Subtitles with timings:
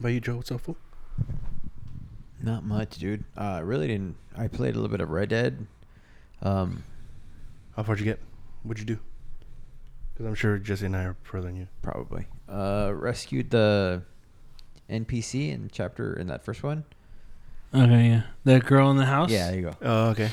[0.00, 0.36] about you, Joe?
[0.36, 0.76] What's up, fool?
[2.42, 3.24] Not much, dude.
[3.36, 4.16] Uh, really didn't.
[4.36, 5.66] I played a little bit of Red Dead.
[6.42, 6.82] Um,
[7.76, 8.18] How far'd you get?
[8.62, 9.00] What'd you do?
[10.12, 11.68] Because I'm sure Jesse and I are further than you.
[11.82, 12.26] probably.
[12.48, 14.02] Uh, rescued the
[14.88, 16.84] NPC in chapter in that first one.
[17.74, 18.22] Okay, yeah.
[18.44, 19.30] The girl in the house.
[19.30, 19.74] Yeah, there you go.
[19.82, 20.30] Oh, okay.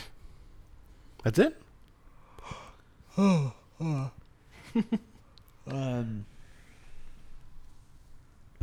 [1.24, 1.62] That's it.
[5.70, 6.26] Um,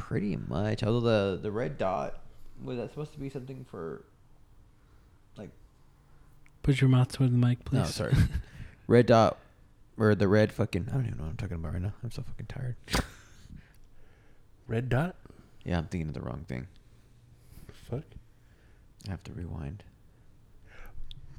[0.09, 0.82] pretty much.
[0.82, 1.00] Although
[1.34, 2.21] the the red dot
[2.62, 4.04] was that supposed to be something for?
[5.36, 5.50] Like
[6.62, 7.79] Put your mouth toward the mic, please.
[7.79, 8.14] no, sorry.
[8.86, 9.39] red dot
[9.98, 10.89] or the red fucking.
[10.90, 11.95] I don't even know what I'm talking about right now.
[12.03, 12.76] I'm so fucking tired.
[14.67, 15.17] Red dot.
[15.64, 16.67] Yeah, I'm thinking of the wrong thing.
[17.90, 18.04] Fuck.
[19.07, 19.84] I have to rewind.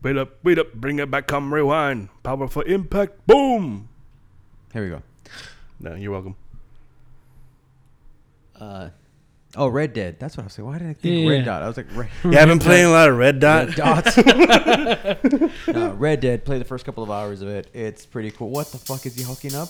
[0.02, 2.10] Wait up, wait up, bring it back, come rewind.
[2.22, 3.90] Powerful impact, boom.
[4.74, 5.02] Here we go.
[5.80, 6.36] No, you're welcome.
[8.60, 8.90] Uh,
[9.56, 10.20] oh, Red Dead.
[10.20, 10.68] That's what I was saying.
[10.68, 11.46] Why didn't I think Yeah, Red yeah.
[11.46, 11.64] Dot?
[11.64, 13.68] I was like, Red, Yeah, I've been playing a lot of Red Dot.
[13.68, 14.18] Red Dots.
[15.68, 16.46] no, Red Dead.
[16.46, 17.70] Play the first couple of hours of it.
[17.74, 18.50] It's pretty cool.
[18.50, 19.70] What the fuck is he hooking up?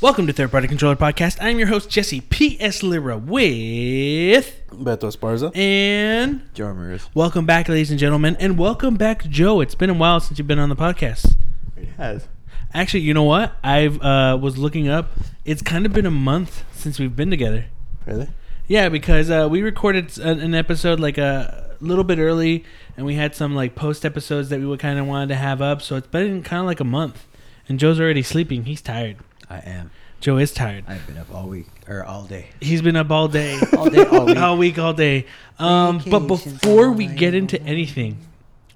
[0.00, 1.36] Welcome to Third Party Controller Podcast.
[1.42, 2.82] I'm your host Jesse P.S.
[2.82, 5.54] Lira with Beto Esparza.
[5.54, 7.08] and Joe Ramirez.
[7.14, 9.60] welcome back, ladies and gentlemen, and welcome back, Joe.
[9.60, 11.36] It's been a while since you've been on the podcast.
[11.76, 12.26] It has.
[12.72, 13.52] Actually, you know what?
[13.62, 15.10] I've uh, was looking up.
[15.44, 17.66] It's kind of been a month since we've been together.
[18.06, 18.28] Really?
[18.68, 22.64] Yeah, because uh, we recorded an, an episode like a little bit early,
[22.96, 25.60] and we had some like post episodes that we would kind of wanted to have
[25.60, 25.82] up.
[25.82, 27.26] So it's been kind of like a month,
[27.68, 28.64] and Joe's already sleeping.
[28.64, 29.18] He's tired.
[29.50, 29.90] I am.
[30.20, 30.84] Joe is tired.
[30.86, 32.50] I've been up all week or all day.
[32.60, 34.36] He's been up all day, All day, all week.
[34.38, 35.26] all week, all day.
[35.58, 38.18] Um, but before we get into anything,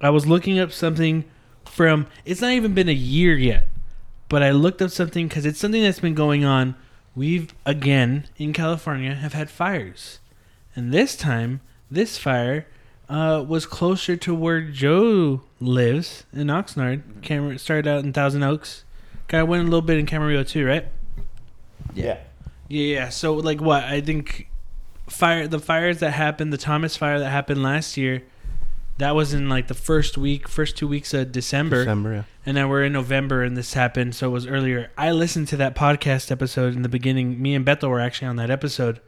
[0.00, 1.24] I was looking up something
[1.64, 2.06] from.
[2.24, 3.68] It's not even been a year yet,
[4.28, 6.74] but I looked up something because it's something that's been going on.
[7.14, 10.18] We've again in California have had fires,
[10.74, 12.66] and this time this fire
[13.08, 17.02] uh, was closer to where Joe lives in Oxnard.
[17.22, 18.82] Camera started out in Thousand Oaks.
[19.28, 20.86] Kind of went a little bit in Camarillo too, right?
[21.94, 22.18] Yeah.
[22.68, 23.08] Yeah, yeah.
[23.08, 23.84] So like what?
[23.84, 24.48] I think
[25.08, 28.22] fire the fires that happened, the Thomas fire that happened last year,
[28.98, 32.22] that was in like the first week, first two weeks of December, December, yeah.
[32.46, 34.90] and now we're in November and this happened, so it was earlier.
[34.96, 37.40] I listened to that podcast episode in the beginning.
[37.40, 39.00] Me and Beto were actually on that episode.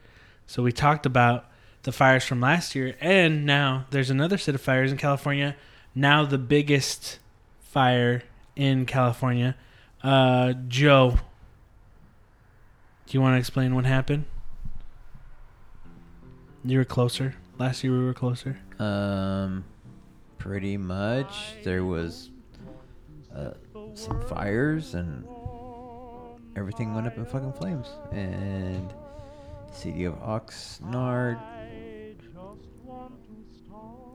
[0.46, 1.46] So we talked about
[1.82, 5.56] the fires from last year and now there's another set of fires in California.
[5.94, 7.18] Now the biggest
[7.60, 8.22] fire
[8.54, 9.56] in California.
[10.02, 11.18] Uh Joe,
[13.06, 14.24] do you want to explain what happened?
[16.64, 17.34] You were closer.
[17.58, 18.58] Last year we were closer.
[18.78, 19.64] Um,
[20.38, 21.54] pretty much.
[21.64, 22.30] There was
[23.34, 23.52] uh,
[23.94, 25.26] some fires and
[26.56, 27.86] everything went up in fucking flames.
[28.12, 28.92] And
[29.72, 31.40] city of Oxnard,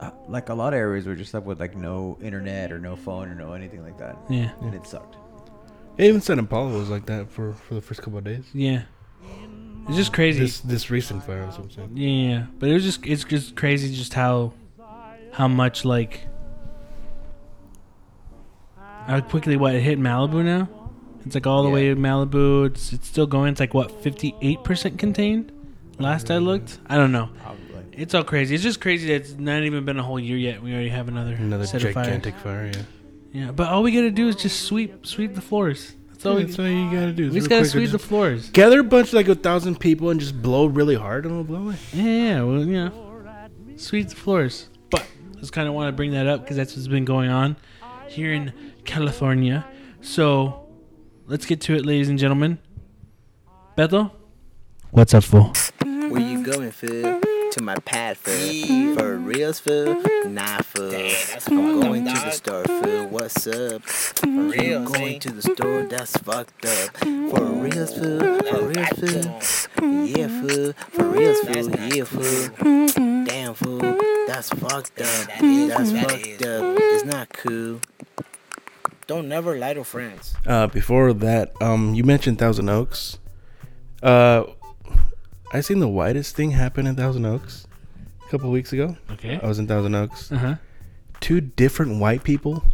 [0.00, 2.96] uh, like a lot of areas, were just up with like no internet or no
[2.96, 4.50] phone or no anything like that, Yeah.
[4.60, 5.16] and it sucked.
[5.98, 8.44] Yeah, even Santa Paula was like that for, for the first couple of days.
[8.54, 8.82] Yeah.
[9.88, 10.40] It's just crazy.
[10.40, 11.96] This this recent fire, I'm saying.
[11.96, 14.52] Yeah, but it was just it's just crazy just how
[15.32, 16.20] how much like
[19.06, 20.68] how quickly what it hit Malibu now.
[21.26, 22.66] It's like all the way to Malibu.
[22.66, 23.50] It's it's still going.
[23.52, 25.50] It's like what fifty eight percent contained.
[25.98, 27.28] Last I looked, I don't know.
[27.42, 27.58] Probably.
[27.92, 28.54] It's all crazy.
[28.54, 30.62] It's just crazy that it's not even been a whole year yet.
[30.62, 32.06] We already have another Another set of fires.
[32.06, 32.82] gigantic fire, yeah.
[33.32, 35.94] Yeah, but all we gotta do is just sweep sweep the floors.
[36.10, 36.44] That's all Yeah, we.
[36.44, 37.30] that's all you gotta do.
[37.30, 38.50] we just gotta quick, sweep the floors.
[38.50, 41.44] Gather a bunch of like a thousand people and just blow really hard and it'll
[41.44, 41.76] blow away.
[41.94, 43.18] Yeah, yeah, well, you know,
[43.76, 44.68] sweep the floors.
[44.90, 45.06] But
[45.36, 47.56] I just kind of want to bring that up because that's what's been going on
[48.08, 48.52] here in
[48.84, 49.64] California.
[50.02, 50.68] So
[51.26, 52.58] let's get to it, ladies and gentlemen.
[53.78, 54.10] Beto,
[54.90, 55.52] what's up, fool?
[55.82, 57.20] Where you going, fool?
[57.52, 58.94] To my pad, fool.
[58.96, 60.94] For reals, food, Nah, fool.
[61.48, 63.08] I'm going to the store, fool.
[63.08, 63.82] What's up?
[63.82, 66.96] For reals, going to the store, that's fucked up.
[66.96, 70.04] For reals, food, For reals, fool?
[70.06, 73.24] Yeah, food, For reals, food, Yeah, fool.
[73.26, 75.28] Damn, food, That's fucked up.
[75.38, 76.76] That's fucked up.
[76.78, 77.80] It's not cool.
[79.06, 80.34] Don't never lie to friends.
[80.46, 83.18] Uh, before that, um, you mentioned Thousand Oaks.
[84.02, 84.44] Uh,
[85.52, 87.66] I seen the whitest thing happen in Thousand Oaks
[88.26, 88.96] a couple weeks ago.
[89.12, 89.38] Okay.
[89.42, 90.32] I was in Thousand Oaks.
[90.32, 90.54] Uh huh.
[91.20, 92.64] two different white people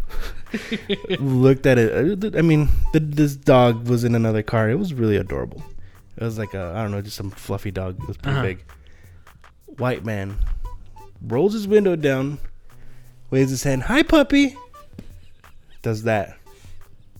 [1.18, 2.34] looked at it.
[2.36, 4.70] I mean, the, this dog was in another car.
[4.70, 5.62] It was really adorable.
[6.16, 8.00] It was like a I don't know, just some fluffy dog.
[8.00, 8.46] It was pretty Uh-huh.
[8.46, 8.64] big.
[9.78, 10.36] White man
[11.22, 12.38] rolls his window down,
[13.30, 14.56] waves his hand, "Hi, puppy."
[15.82, 16.36] Does that.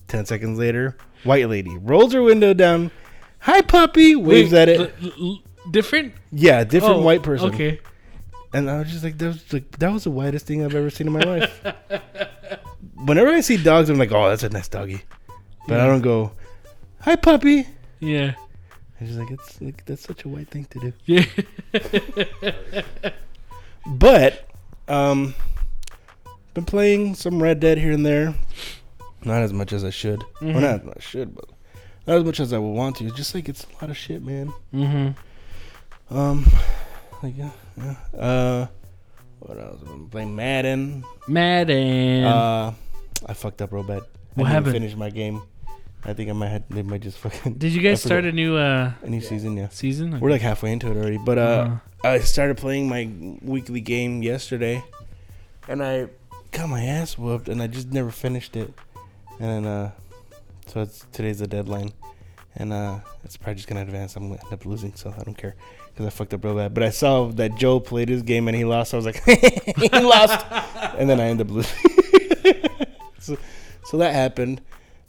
[0.07, 2.91] Ten seconds later, white lady rolls her window down,
[3.39, 4.79] "Hi, puppy." Waves Wait, at it.
[4.79, 6.13] l- l- l- different.
[6.31, 7.49] Yeah, different Oh, white person.
[7.53, 7.79] Okay.
[8.53, 10.89] And I was just like, that was like that was the whitest thing I've ever
[10.89, 11.63] seen in my life.
[13.05, 15.03] Whenever I see dogs, I'm like, oh, that's a nice doggy.
[15.67, 16.31] But I don't go,
[17.01, 17.67] hi puppy.
[17.99, 18.33] Yeah.
[18.99, 20.93] I'm just like, it's like that's such a white thing to do.
[21.05, 21.25] Yeah.
[23.85, 24.47] But
[24.87, 25.33] um,
[26.53, 28.35] been playing some Red Dead here and there.
[29.23, 30.19] Not as much as I should.
[30.41, 30.53] Mhm.
[30.53, 31.45] Well, not as I should, but
[32.07, 33.09] not as much as I would want to.
[33.11, 34.53] Just like it's a lot of shit, man.
[34.73, 35.09] mm-hmm.
[36.11, 36.45] Um,
[37.23, 37.95] like yeah, yeah.
[38.17, 38.67] Uh,
[39.39, 39.81] what else?
[39.81, 41.03] Been playing Madden.
[41.27, 42.23] Madden.
[42.23, 42.73] Uh,
[43.25, 44.01] I fucked up real bad.
[44.35, 44.73] What I didn't happened?
[44.73, 45.41] finish my game.
[46.05, 48.55] I think I might have, they might just fucking Did you guys start a new
[48.55, 49.57] uh a new season.
[49.57, 50.19] Yeah, season?
[50.19, 51.17] we're like halfway into it already.
[51.17, 51.69] But uh,
[52.03, 53.09] Uh, I started playing my
[53.41, 54.81] weekly game yesterday,
[55.67, 56.07] and I
[56.51, 58.73] got my ass whooped, and I just never finished it.
[59.41, 59.91] And then, uh,
[60.67, 61.91] so it's today's the deadline,
[62.55, 64.15] and uh, it's probably just gonna advance.
[64.15, 65.55] I'm gonna end up losing, so I don't care
[65.99, 66.73] because I fucked up real bad.
[66.73, 68.93] But I saw that Joe played his game and he lost.
[68.93, 69.21] I was like,
[69.77, 70.45] he lost,
[70.97, 71.77] and then I ended up losing.
[73.19, 73.37] so,
[73.83, 74.61] so that happened.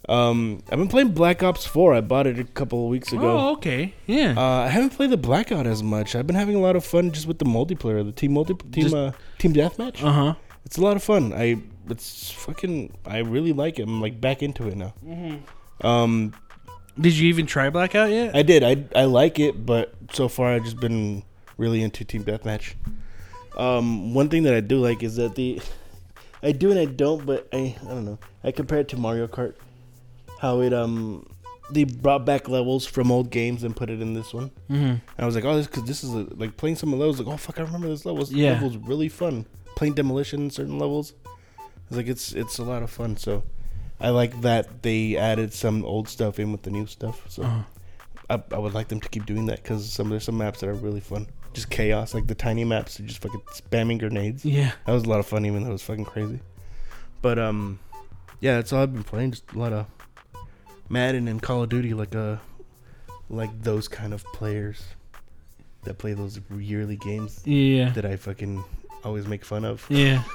[0.09, 1.93] Um, I've been playing Black Ops 4.
[1.93, 3.23] I bought it a couple of weeks ago.
[3.23, 3.93] oh, okay.
[4.05, 4.33] Yeah.
[4.35, 6.13] Uh, I haven't played the Blackout as much.
[6.13, 8.83] I've been having a lot of fun just with the multiplayer, the team multi team
[8.83, 10.03] Just- uh, team deathmatch.
[10.03, 10.33] Uh huh.
[10.65, 11.31] It's a lot of fun.
[11.31, 12.97] I it's fucking.
[13.05, 13.83] I really like it.
[13.83, 14.93] I'm like back into it now.
[15.81, 16.33] Um,
[17.01, 18.35] Did you even try Blackout yet?
[18.35, 18.63] I did.
[18.63, 21.23] I I like it, but so far I've just been
[21.57, 22.73] really into team deathmatch.
[23.57, 25.59] Um, one thing that I do like is that the
[26.43, 28.19] I do and I don't, but I I don't know.
[28.43, 29.55] I compare it to Mario Kart,
[30.39, 31.25] how it um
[31.71, 34.49] they brought back levels from old games and put it in this one.
[34.69, 34.83] mm-hmm.
[34.83, 37.17] And I was like, oh, this because this is a, like playing some of those.
[37.19, 38.19] Like, oh fuck, I remember this level.
[38.23, 38.51] This Yeah.
[38.53, 39.45] level's really fun.
[39.75, 41.13] Playing demolition in certain levels.
[41.87, 43.15] It's like it's it's a lot of fun.
[43.17, 43.43] So
[44.01, 47.23] I like that they added some old stuff in with the new stuff.
[47.29, 47.63] So Uh-huh.
[48.29, 50.69] I, I would like them to keep doing that because some there's some maps that
[50.69, 51.27] are really fun.
[51.53, 54.45] Just chaos, like the tiny maps, are just fucking spamming grenades.
[54.45, 54.71] Yeah.
[54.85, 56.39] That was a lot of fun, even though it was fucking crazy.
[57.21, 57.79] But um,
[58.39, 59.31] yeah, that's all I've been playing.
[59.31, 59.85] Just a lot of
[60.89, 62.37] Madden and Call of Duty, like uh,
[63.29, 64.81] like those kind of players
[65.83, 67.89] that play those yearly games Yeah.
[67.91, 68.63] that I fucking
[69.03, 69.85] always make fun of.
[69.89, 70.23] Yeah.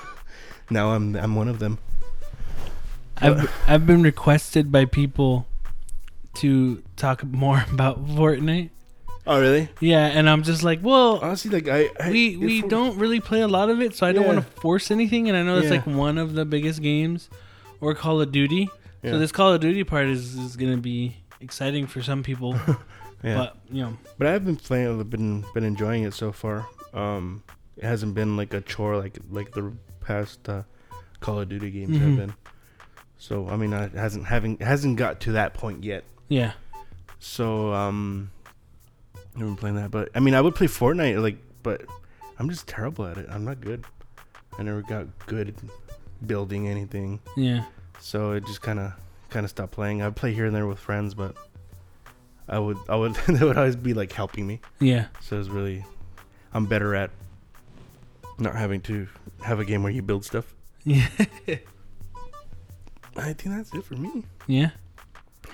[0.69, 1.79] Now I'm I'm one of them.
[3.19, 5.47] I've I've been requested by people
[6.35, 8.71] to talk more about Fortnite.
[9.29, 9.69] Oh really?
[9.81, 13.41] Yeah, and I'm just like, well, Honestly, like I, I we we don't really play
[13.41, 15.29] a lot of it, so I don't want to force anything.
[15.29, 15.77] And I know it's Yeah.
[15.83, 17.29] like one of the biggest games,
[17.81, 18.69] or Call of Duty.
[19.03, 19.13] Yeah.
[19.13, 22.55] So this Call of Duty part is is gonna be exciting for some people,
[23.25, 23.37] yeah.
[23.37, 25.01] but you know, But I've been playing.
[25.01, 26.67] I've been been enjoying it so far.
[26.95, 27.43] Um,
[27.77, 30.63] it hasn't been like a chore like like the past uh,
[31.19, 32.01] Call of Duty games Mhm.
[32.01, 32.35] have been.
[33.19, 36.05] So I mean, it hasn't having it hasn't got to that point yet.
[36.29, 36.53] yeah,
[37.19, 38.31] So um,
[39.35, 39.91] I've been playing that.
[39.91, 41.83] But I mean, I would play Fortnite like, but
[42.39, 43.27] I'm just terrible at it.
[43.31, 43.85] I'm not good.
[44.59, 45.55] I never got good
[46.27, 47.21] building anything.
[47.37, 47.65] yeah,
[47.99, 48.93] So it just kind of
[49.31, 50.03] kind of stopped playing.
[50.03, 51.37] I'd play here and there with friends, but
[52.49, 54.61] I would I would they would always be like helping me.
[54.81, 55.85] yeah, So it's really,
[56.53, 57.11] I'm better at
[58.39, 59.09] not having to
[59.43, 60.55] have a game where you build stuff.
[60.85, 61.09] yeah,
[63.19, 64.25] I think that's it for me.
[64.47, 64.71] yeah.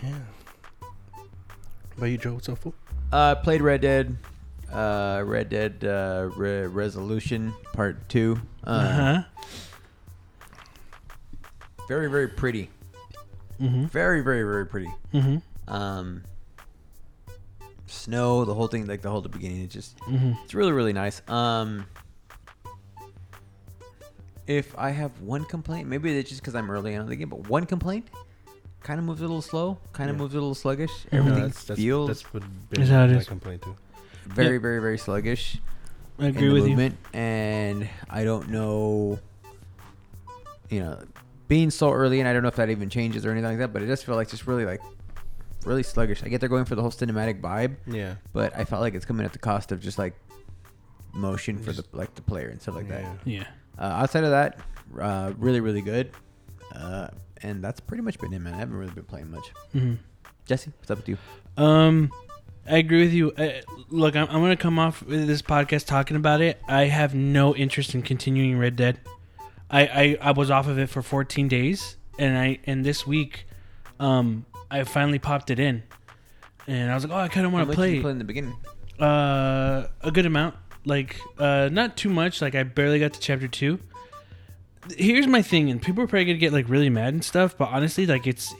[0.02, 0.18] Yeah.
[1.96, 2.34] About you, Joe?
[2.34, 2.74] What's up, fool?
[3.12, 4.16] Uh, played Red Dead,
[4.72, 8.40] uh, Red Dead uh, Re- Redemption Part Two.
[8.66, 9.22] Uh, Uh huh.
[11.88, 12.70] Very very pretty.
[13.60, 13.90] Mhm.
[13.90, 14.90] Very very very pretty.
[15.12, 15.42] Mhm.
[15.68, 16.22] Um,
[17.86, 20.36] snow, the whole thing, like the whole the beginning, it's just Mhm.
[20.44, 21.20] it's really really nice.
[21.28, 21.86] Um,
[24.46, 27.28] if I have one complaint, maybe it's just because I'm early on in the game,
[27.28, 28.06] but one complaint,
[28.82, 30.22] kind of moves a little slow, kind of Yeah.
[30.22, 30.90] moves a little sluggish.
[31.12, 33.76] Everything that's, that's, feels that's what Is how it my complaint too.
[34.26, 34.60] very Yeah.
[34.62, 35.58] very very sluggish.
[36.18, 39.18] I in agree the with movement, and I don't know,
[40.68, 40.98] you know,
[41.48, 43.72] being so early, and I don't know if that even changes or anything like that.
[43.72, 44.80] But it just felt like just really like
[45.64, 46.22] really sluggish.
[46.22, 48.16] I get they're going for the whole cinematic vibe, Yeah.
[48.32, 50.14] but I felt like it's coming at the cost of just like
[51.14, 53.02] motion for the like the player and stuff like yeah.
[53.02, 53.06] that.
[53.24, 53.44] Yeah.
[53.78, 54.58] Uh, outside of that,
[55.00, 56.10] uh, really really good,
[56.74, 57.08] uh,
[57.42, 58.54] and that's pretty much been it, man.
[58.54, 59.44] I haven't really been playing much.
[59.74, 59.98] Mhm.
[60.46, 61.16] Jesse, what's up with you?
[61.56, 62.10] Um,
[62.68, 63.32] I agree with you.
[63.32, 66.60] Uh, look, I'm, I'm going to come off with this podcast talking about it.
[66.68, 69.00] I have no interest in continuing Red Dead.
[69.70, 73.46] I, I I was off of it for 14 days, and I and this week,
[73.98, 75.82] um, I finally popped it in,
[76.66, 77.94] and I was like, oh, I kind of How want much to did play.
[77.96, 78.54] you play in the beginning?
[79.00, 80.54] Uh, a good amount.
[80.84, 82.42] Like, uh, not too much.
[82.42, 83.78] Like, I barely got to chapter two.
[84.96, 87.56] Here's my thing, and people are probably gonna get like really mad and stuff.
[87.56, 88.52] But honestly, like, it's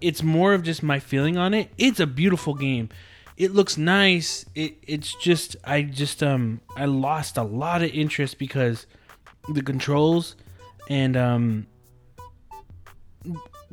[0.00, 1.70] it's more of just my feeling on it.
[1.78, 2.88] It's a beautiful game.
[3.36, 4.44] It looks nice.
[4.54, 8.86] It it's just I just um I lost a lot of interest because
[9.48, 10.36] the controls
[10.88, 11.66] and um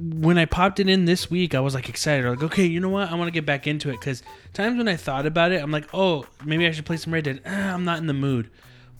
[0.01, 2.27] when I popped it in this week, I was like excited.
[2.27, 3.10] Like, okay, you know what?
[3.10, 5.72] I want to get back into it because times when I thought about it, I'm
[5.72, 7.41] like, oh, maybe I should play some Red Dead.
[7.46, 8.50] Ah, I'm not in the mood.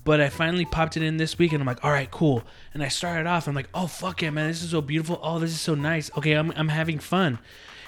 [0.04, 2.44] But I finally popped it in this week, and I'm like, all right, cool.
[2.74, 5.20] And I started off, I'm like, oh fuck yeah, man, this is so beautiful.
[5.22, 6.10] Oh, this is so nice.
[6.18, 7.40] Okay, I'm I'm having fun.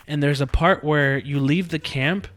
[0.07, 2.27] And there's a part where you leave the camp,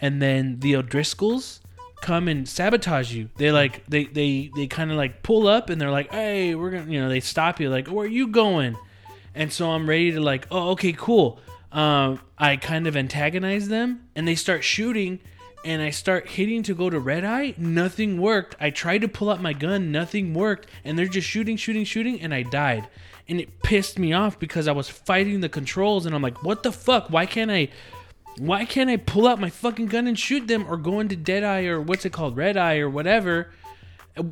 [0.00, 1.60] and then the O'Driscolls
[2.00, 3.30] come and sabotage you.
[3.36, 6.70] They like they they they kind of like pull up, and they're like, hey, we're
[6.70, 7.70] gonna, you know, they stop you.
[7.70, 8.76] Like, where are you going?
[9.34, 11.40] And so I'm ready to like, oh, okay, cool.
[11.72, 15.18] Um, I kind of antagonize them, and they start shooting,
[15.64, 17.54] and I start hitting to go to red eye.
[17.56, 18.54] Nothing worked.
[18.60, 22.20] I tried to pull out my gun, nothing worked, and they're just shooting, shooting, shooting,
[22.20, 22.86] and I died.
[23.28, 26.62] And it pissed me off because I was fighting the controls, and I'm like, what
[26.62, 27.10] the fuck?
[27.10, 27.68] Why can't I?
[28.38, 31.42] Why can't I pull out my fucking gun and shoot them, or go into dead
[31.44, 33.50] eye, or what's it called, red eye, or whatever?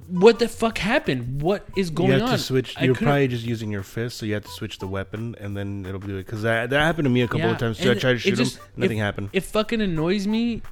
[0.06, 1.42] What the fuck happened?
[1.42, 2.28] What is going you have on?
[2.30, 2.76] to switch.
[2.78, 5.34] I You're couldn't- probably just using your fist, so you have to switch the weapon,
[5.40, 6.24] and then it'll do it.
[6.26, 7.88] Because that, that happened to me a couple Yeah, of times too.
[7.88, 9.30] I and tried to it shoot just- him, nothing it- happened.
[9.32, 10.62] It fucking annoys me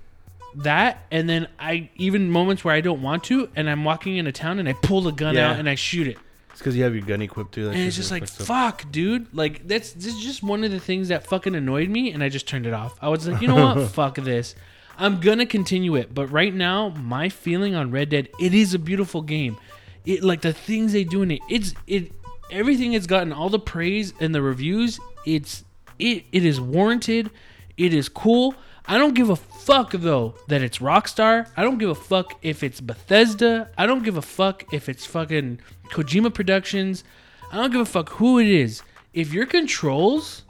[0.55, 4.31] that, and then I even moments where I don't want to, and I'm walking into
[4.31, 5.51] town and I pull the gun Yeah.
[5.53, 6.17] out and I shoot it,
[6.51, 7.65] It's because you have your gun equipped too.
[7.65, 8.47] That and it's just like fucked up.
[8.47, 9.27] fuck, dude.
[9.35, 12.29] Like that's this is just one of the things that fucking annoyed me, and I
[12.29, 12.97] just turned it off.
[13.03, 14.55] I was like, you know what, fuck this.
[15.01, 18.79] I'm gonna continue it, but right now my feeling on Red Dead, it is a
[18.79, 19.57] beautiful game.
[20.05, 22.13] It like the things they do in it, it's it
[22.51, 25.01] everything it's gotten all the praise and the reviews.
[25.25, 25.65] It's
[25.99, 27.31] it it is warranted.
[27.79, 28.55] It is cool.
[28.87, 31.49] I don't give a fuck though that it's Rockstar.
[31.57, 33.71] I don't give a fuck if it's Bethesda.
[33.79, 37.05] I don't give a fuck if it's fucking Kojima Productions.
[37.51, 38.83] I don't give a fuck who it is.
[39.15, 40.43] If your controls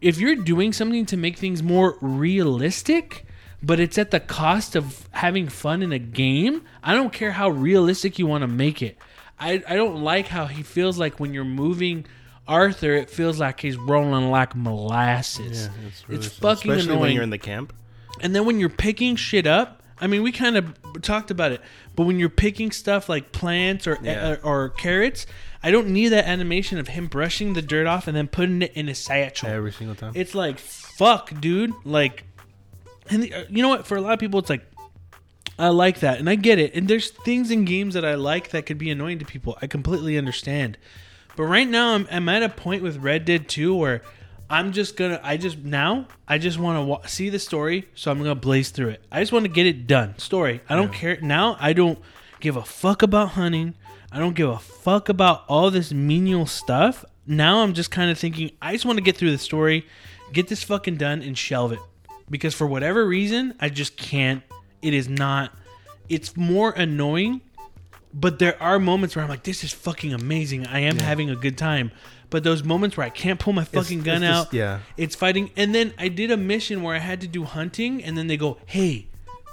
[0.00, 3.24] if you're doing something to make things more realistic,
[3.64, 7.48] but it's at the cost of having fun in a game, I don't care how
[7.48, 8.98] realistic you want to make it.
[9.38, 12.06] I, I don't like how he feels like when you're moving
[12.46, 15.64] Arthur, it feels like he's rolling like molasses.
[15.66, 17.00] Yeah, it's, really it's fucking especially annoying.
[17.00, 17.72] when you're in the camp.
[18.20, 21.60] And then when you're picking shit up, I mean, we kind of talked about it,
[21.96, 24.32] but when you're picking stuff like plants or Yeah.
[24.32, 25.24] or, or carrots,
[25.62, 28.72] I don't need that animation of him brushing the dirt off and then putting it
[28.74, 29.48] in a satchel.
[29.48, 30.12] Every single time.
[30.14, 31.72] It's like fuck, dude.
[31.84, 32.24] Like,
[33.10, 33.86] and the, uh, you know what?
[33.86, 34.64] For a lot of people, it's like
[35.58, 36.74] I like that, and I get it.
[36.74, 39.56] And there's things in games that I like that could be annoying to people.
[39.62, 40.78] I completely understand.
[41.36, 44.02] But right now, I'm, I'm at a point with Red Dead 2 where
[44.50, 45.20] I'm just gonna.
[45.22, 48.70] I just now I just want to wa- see the story, so I'm gonna blaze
[48.70, 49.04] through it.
[49.10, 50.18] I just want to get it done.
[50.18, 50.60] Story.
[50.68, 51.56] I don't care now.
[51.60, 51.98] I don't
[52.40, 53.74] give a fuck about hunting.
[54.12, 57.04] I don't give a fuck about all this menial stuff.
[57.26, 59.86] Now I'm just kind of thinking I just want to get through the story,
[60.32, 61.80] get this fucking done, and shelve it.
[62.30, 64.42] Because for whatever reason, I just can't.
[64.82, 65.52] It is not.
[66.08, 67.40] It's more annoying
[68.16, 70.68] but there are moments where I'm like, this is fucking amazing.
[70.68, 71.90] I am having a good time.
[72.30, 74.78] But those moments where I can't pull my fucking It's- gun it's out, just- yeah.
[74.96, 75.50] it's fighting.
[75.56, 78.36] And then I did a mission where I had to do hunting, and then they
[78.36, 79.08] go, hey,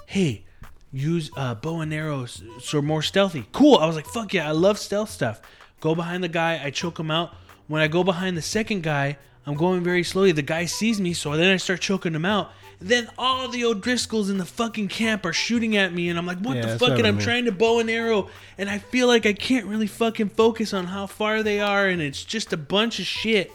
[0.06, 0.44] hey,
[0.92, 3.48] use uh, bow and arrows so more stealthy.
[3.52, 3.78] Cool.
[3.80, 5.42] I was like, fuck yeah, I love stealth stuff.
[5.80, 7.34] Go behind the guy, I choke him out.
[7.68, 10.32] When I go behind the second guy, I'm going very slowly.
[10.32, 12.52] The guy sees me, so then I start choking him out.
[12.80, 16.40] Then all the O'Driscolls in the fucking camp are shooting at me, and I'm like,
[16.40, 16.98] what Yeah, the fuck?
[16.98, 17.24] And I'm mean.
[17.24, 20.86] trying to bow and arrow, and I feel like I can't really fucking focus on
[20.86, 23.52] how far they are, and it's just a bunch of shit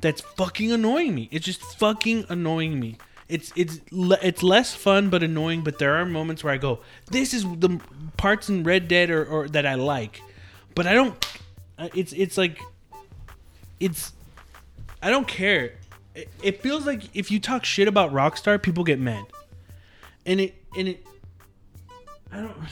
[0.00, 1.28] that's fucking annoying me.
[1.32, 2.98] It's just fucking annoying me.
[3.28, 5.62] It's it's it's less fun but annoying.
[5.62, 6.80] But there are moments where I go,
[7.10, 7.80] "This is the
[8.18, 10.20] parts in Red Dead or, or that I like,"
[10.74, 11.26] but I don't.
[11.94, 12.60] It's it's like,
[13.80, 14.12] it's.
[15.04, 15.74] I don't care.
[16.14, 19.24] It, it feels like if you talk shit about Rockstar, people get mad,
[20.26, 21.06] and it and it.
[22.32, 22.56] I don't.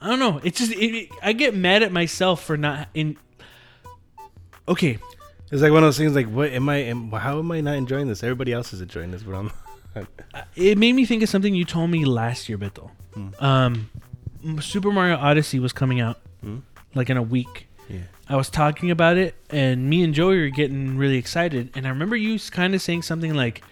[0.00, 0.40] I don't know.
[0.44, 3.16] It's just it, it- I get mad at myself for not in.
[4.66, 4.98] Okay,
[5.52, 6.14] It's like one of those things.
[6.14, 6.76] Like, what am I?
[6.76, 8.22] Am, how am I not enjoying this?
[8.22, 9.50] Everybody else is enjoying this, but I'm.
[10.56, 12.90] it made me think of something you told me last year, Beto.
[13.42, 13.90] Um,
[14.60, 16.58] Super Mario Odyssey was coming out Hmm?
[16.94, 17.68] like in a week.
[17.88, 18.00] Yeah.
[18.28, 21.70] I was talking about it, and me and Joey were getting really excited.
[21.76, 23.62] And I remember you kind of saying something like,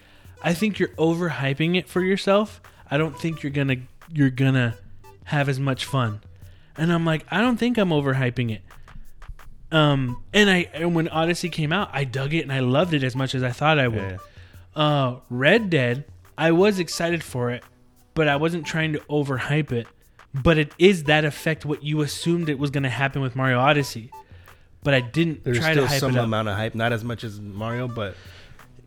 [0.42, 2.60] "I think you're overhyping it for yourself.
[2.90, 3.76] I don't think you're gonna
[4.12, 4.76] you're gonna
[5.24, 6.20] have as much fun."
[6.76, 8.62] and I'm like, I don't think I'm overhyping it.
[9.70, 13.02] Um, and I and when Odyssey came out, I dug it and I loved it
[13.02, 14.18] as much as I thought I would.
[14.76, 14.82] Yeah.
[14.82, 16.04] Uh, Red Dead,
[16.36, 17.62] I was excited for it,
[18.14, 19.86] but I wasn't trying to overhype it.
[20.34, 23.58] But it is that effect what you assumed it was going to happen with Mario
[23.58, 24.10] Odyssey.
[24.82, 26.24] But I didn't There's try still to hype some it up.
[26.24, 28.16] amount of hype, not as much as Mario, but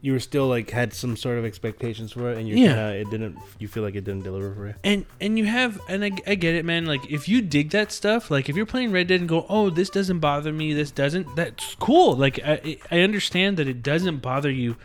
[0.02, 2.68] you were still like had some sort of expectations for it, and you Yeah.
[2.74, 3.38] kinda, it didn't.
[3.60, 4.74] You feel like it didn't deliver for you.
[4.84, 7.92] and and you have and I, I get it man like if you dig that
[7.92, 10.92] stuff like if you're playing red dead and go oh this doesn't bother me this
[10.92, 14.76] doesn't that's cool like i i understand that it doesn't bother you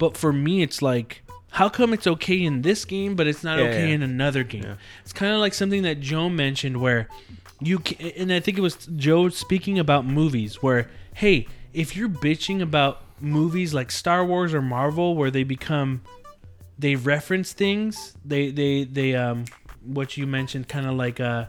[0.00, 3.58] but for me it's like how come it's okay in this game but it's not
[3.58, 3.94] Yeah, okay yeah.
[3.94, 4.74] in another game Yeah.
[5.02, 7.08] it's kind of like something that joe mentioned where
[7.60, 12.08] you can, and i think it was joe speaking about movies where hey if you're
[12.08, 16.00] bitching about movies like star wars or marvel where they become
[16.80, 18.14] they reference things.
[18.24, 19.46] They they they um
[19.84, 21.46] what you mentioned kind of like uh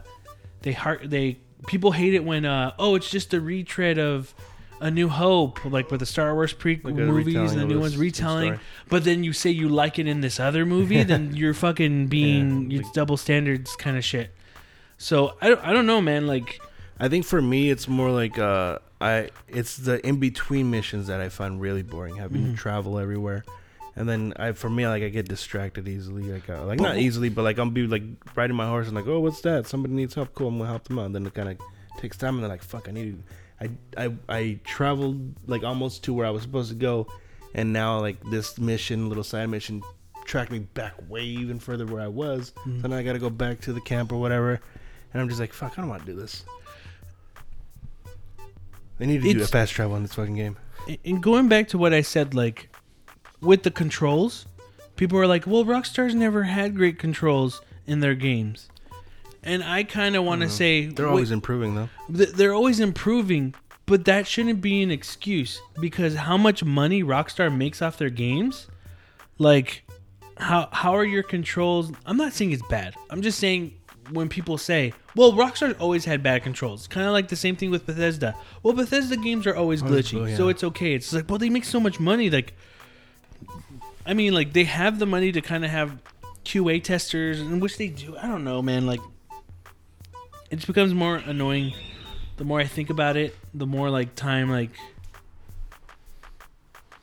[0.62, 1.38] they heart they
[1.68, 4.34] people hate it when uh oh it's just a retread of
[4.80, 7.96] a New Hope like with the Star Wars prequel Like movies and the new ones
[7.96, 8.58] retelling.
[8.88, 12.70] But then you say you like it in this other movie, then you're fucking being
[12.70, 14.34] Yeah, it's like- double standards kind of shit.
[14.98, 16.60] So I don't I don't know man like
[16.98, 19.30] I think for me, it's more like uh, I.
[19.48, 22.16] It's the in between missions that I find really boring.
[22.16, 22.50] Having Mhm.
[22.50, 23.42] to travel everywhere,
[23.96, 26.24] and then I, for me, like I get distracted easily.
[26.24, 28.02] Like, uh, like not easily, but like I'll be like
[28.36, 29.66] riding my horse and like, oh, what's that?
[29.66, 30.34] Somebody needs help.
[30.34, 31.06] Cool, I'm gonna help them out.
[31.06, 31.56] And then it kind of
[31.98, 33.22] takes time, and they're like, fuck, I need.
[33.60, 37.06] I I I traveled like almost to where I was supposed to go,
[37.54, 39.82] and now like this mission, little side mission,
[40.24, 42.52] tracked me back way even further where I was.
[42.66, 42.82] Mhm.
[42.82, 44.60] So now I gotta go back to the camp or whatever,
[45.12, 46.44] and I'm just like, fuck, I don't want to do this.
[48.98, 50.56] They need to do a fast travel in this fucking game.
[51.04, 52.74] and going back to what I said, like
[53.40, 54.46] with the controls,
[54.96, 58.68] people are like, "Well, Rockstar's never had great controls in their games,"
[59.42, 60.50] and I kind of want to Mhm.
[60.50, 61.88] say They're wait, always improving though.
[62.14, 63.54] th- they're always improving,
[63.86, 68.66] but that shouldn't be an excuse because how much money Rockstar makes off their games,
[69.38, 69.84] like
[70.38, 71.92] how how are your controls?
[72.06, 72.94] I'm not saying it's bad.
[73.10, 73.72] I'm just saying
[74.10, 77.70] when people say, "Well, Rockstar's always had bad controls," kind of like the same thing
[77.70, 78.34] with Bethesda.
[78.62, 80.50] Well, Bethesda games are always Always glitchy, so yeah.
[80.50, 80.94] it's okay.
[80.94, 82.54] It's like, well, they make so much money, like.
[84.06, 85.98] I mean, like they have the money to kind of have
[86.44, 88.16] QA testers, and which they do.
[88.16, 88.86] I don't know, man.
[88.86, 89.00] Like,
[90.50, 91.72] it just becomes more annoying
[92.36, 93.36] the more I think about it.
[93.54, 94.70] The more like time, like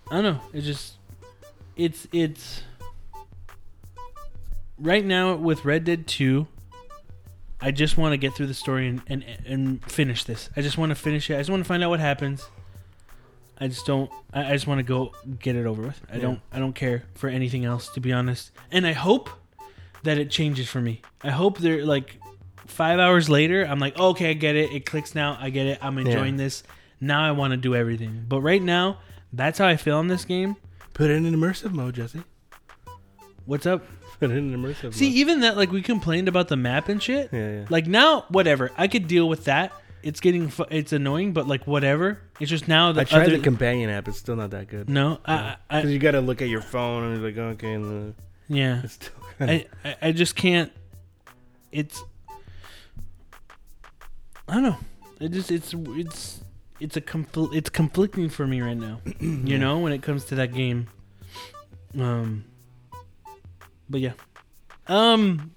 [0.10, 0.42] I don't know.
[0.54, 0.96] It just
[1.76, 2.64] it's it's
[4.80, 6.48] right now with Red Dead Two.
[7.60, 10.50] I just want to get through the story and, and and finish this.
[10.56, 11.36] I just want to finish it.
[11.36, 12.48] I just want to find out what happens.
[13.60, 14.12] I just don't.
[14.34, 16.00] I, I just want to go get it over with.
[16.12, 16.22] I Yeah.
[16.22, 16.42] don't.
[16.52, 18.52] I don't care for anything else, to be honest.
[18.72, 19.30] And I hope
[20.04, 21.02] that it changes for me.
[21.24, 22.20] I hope they're like
[22.68, 23.64] five hours later.
[23.66, 24.72] I'm like, okay, I get it.
[24.72, 25.38] It clicks now.
[25.40, 25.80] I get it.
[25.82, 26.64] I'm enjoying this.
[27.00, 28.26] Now I want to do everything.
[28.28, 29.00] But right now,
[29.34, 30.56] that's how I feel in this game.
[30.94, 32.24] Put it in immersive mode, Jesse.
[33.46, 33.84] What's up?
[34.20, 35.16] Put it in immersive See, mode.
[35.18, 37.30] even that, like we complained about the map and shit.
[37.32, 37.66] Yeah, yeah.
[37.70, 38.72] Like now, whatever.
[38.78, 39.72] I could deal with that.
[40.04, 42.20] It's getting, fu- it's annoying, but like whatever.
[42.40, 43.38] It's just now the I tried other.
[43.38, 44.08] the companion app.
[44.08, 44.90] It's still not that good.
[44.90, 47.38] no, I, I, Because I you got to look at your phone and you're like,
[47.56, 48.16] okay, and then
[48.48, 48.82] yeah.
[48.84, 49.14] it's still.
[49.40, 50.72] I, I, I just can't.
[51.72, 52.04] It's.
[54.48, 54.78] I don't know.
[55.20, 56.42] It just it's it's
[56.80, 59.02] it's a compl- it's conflicting for me right now.
[59.20, 60.88] You know, when it comes to that game.
[61.98, 62.46] Um.
[63.90, 64.14] But yeah.
[64.88, 65.52] Um.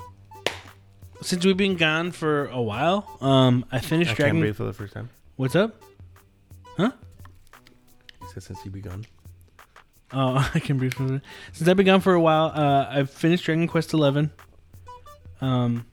[1.22, 4.40] Since we've been gone for a while, um, I I finished can't Dragon.
[4.40, 5.10] breathe for the first time.
[5.36, 5.82] What's up?
[6.78, 6.92] Huh?
[8.22, 9.04] He said since you begun.
[10.12, 11.22] Oh, I can breathe for the
[11.52, 14.32] Since I've been gone for a while, uh, I've finished Dragon Quest Eleven.
[15.42, 15.84] Um.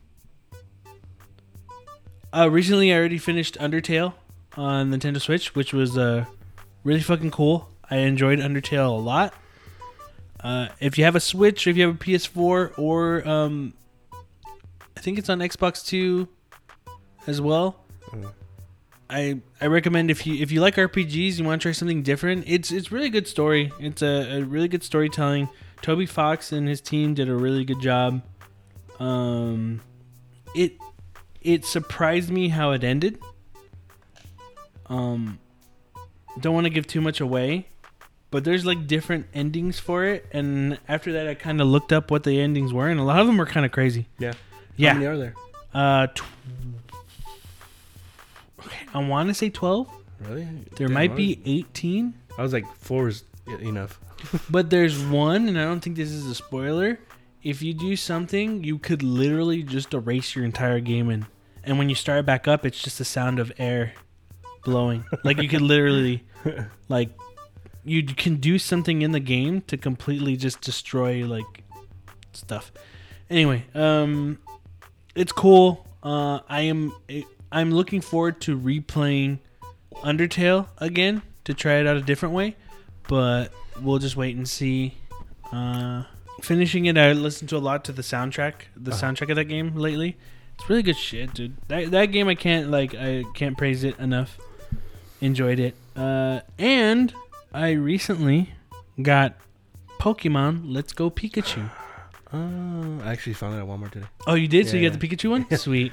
[2.33, 4.13] Uh, recently, I already finished Undertale
[4.55, 6.25] on Nintendo Switch, which was uh,
[6.83, 7.69] really fucking cool.
[7.89, 9.33] I enjoyed Undertale a lot.
[10.39, 13.73] Uh, if you have a Switch, if you have a PS4, or um,
[14.95, 16.27] I think it's on Xbox Two
[17.27, 17.83] as well.
[19.09, 22.43] I I recommend if you if you like RPGs, you want to try something different.
[22.47, 23.71] It's it's really good story.
[23.79, 25.49] It's a, a really good storytelling.
[25.81, 28.21] Toby Fox and his team did a really good job.
[28.99, 29.81] Um,
[30.55, 30.73] it
[31.47, 33.17] it surprised me how it ended.
[34.87, 35.39] Um,
[36.41, 37.67] don't want to give too much away,
[38.31, 40.25] but there's like different endings for it.
[40.33, 43.21] And after that, I kind of looked up what the endings were, and a lot
[43.21, 44.07] of them were kind of crazy.
[44.19, 44.33] Yeah.
[44.75, 44.89] Yeah.
[44.89, 45.35] How many are there?
[45.73, 46.23] Uh, tw-
[48.65, 49.89] okay, I want to say twelve.
[50.19, 50.47] Really?
[50.75, 53.23] There Damn, might be eighteen, I was like, four is
[53.61, 53.99] enough.
[54.49, 56.99] but there's one, and I don't think this is a spoiler.
[57.41, 61.25] If you do something, you could literally just erase your entire game and
[61.67, 63.93] and when you start it back up, it's just the sound of air
[64.63, 65.05] blowing.
[65.23, 66.23] like you could literally,
[66.89, 67.09] like,
[67.83, 71.63] you can do something in the game to completely just destroy like
[72.33, 72.71] stuff.
[73.29, 74.39] Anyway, um,
[75.15, 75.85] it's cool.
[76.03, 76.93] Uh, I am
[77.51, 79.39] I'm looking forward to replaying
[80.03, 82.55] Undertale again to try it out a different way,
[83.07, 83.51] but
[83.81, 84.95] we'll just wait and see.
[85.51, 86.03] Uh,
[86.41, 89.01] finishing it, I listened to a lot to the soundtrack, the Uh-huh.
[89.01, 90.17] soundtrack of that game lately.
[90.59, 91.55] It's really good shit, dude.
[91.67, 94.37] That that game I can't like I can't praise it enough.
[95.21, 95.75] Enjoyed it.
[95.95, 97.13] Uh, and
[97.53, 98.51] I recently
[99.01, 99.35] got
[99.99, 101.69] Pokemon Let's Go Pikachu.
[102.31, 104.05] Uh, I actually found it at Walmart today.
[104.27, 104.67] Oh, you did?
[104.67, 104.89] so you Yeah.
[104.89, 105.49] got the Pikachu one?
[105.57, 105.91] Sweet.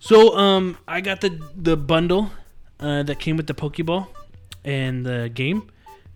[0.00, 2.30] So, um, I got the the bundle
[2.80, 4.06] uh, that came with the Pokeball
[4.64, 5.70] and the game,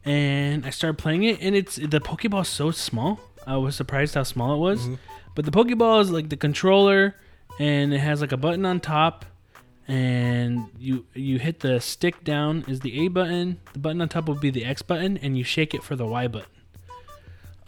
[0.04, 3.20] and I started playing it, and it's the Pokeball is so small.
[3.46, 4.98] I was surprised how small it was, Mhm.
[5.34, 7.16] but the Pokeball is like the controller,
[7.62, 9.24] and it has like a button on top,
[9.88, 13.60] and you you hit the stick down is the A button.
[13.72, 16.06] The button on top will be the X button, and you shake it for the
[16.06, 16.48] Y button.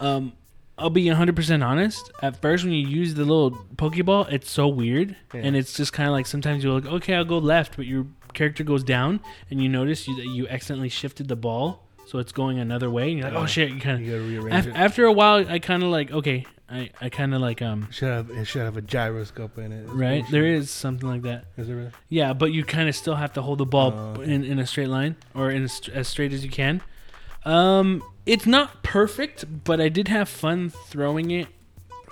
[0.01, 0.33] Um,
[0.77, 2.11] I'll be 100% honest.
[2.21, 5.17] At first, when you use the little Pokeball, it's so weird.
[5.33, 5.43] Yeah.
[5.45, 8.07] And it's just kind of like sometimes you're like, okay, I'll go left, but your
[8.33, 11.81] character goes down, and you notice you, that you accidentally shifted the ball.
[12.07, 13.47] So it's going another way, and you're like, oh Yeah.
[13.47, 13.71] shit!
[13.71, 14.75] You kind of rearrange it.
[14.77, 18.09] after a while, I kind of like, okay, I, I kind of like um Should
[18.09, 19.87] have it should have a gyroscope in it.
[19.89, 20.25] Right.
[20.31, 21.45] There is something like that.
[21.59, 21.91] Is there really?
[22.09, 24.33] Yeah, but you kind of still have to hold the ball Oh, okay.
[24.33, 26.81] in, in a straight line or in st- as straight as you can.
[27.45, 31.49] Um, it's not perfect, but I did have fun throwing it.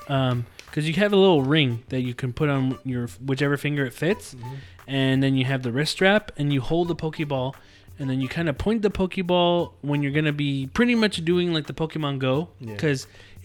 [0.09, 3.85] Um, because you have a little ring that you can put on your whichever finger
[3.85, 4.55] it fits, Mm-hmm.
[4.89, 7.55] and then you have the wrist strap, and you hold the Pokeball,
[7.99, 11.53] and then you kind of point the Pokeball when you're gonna be pretty much doing
[11.53, 12.73] like the Pokemon Go, Yeah.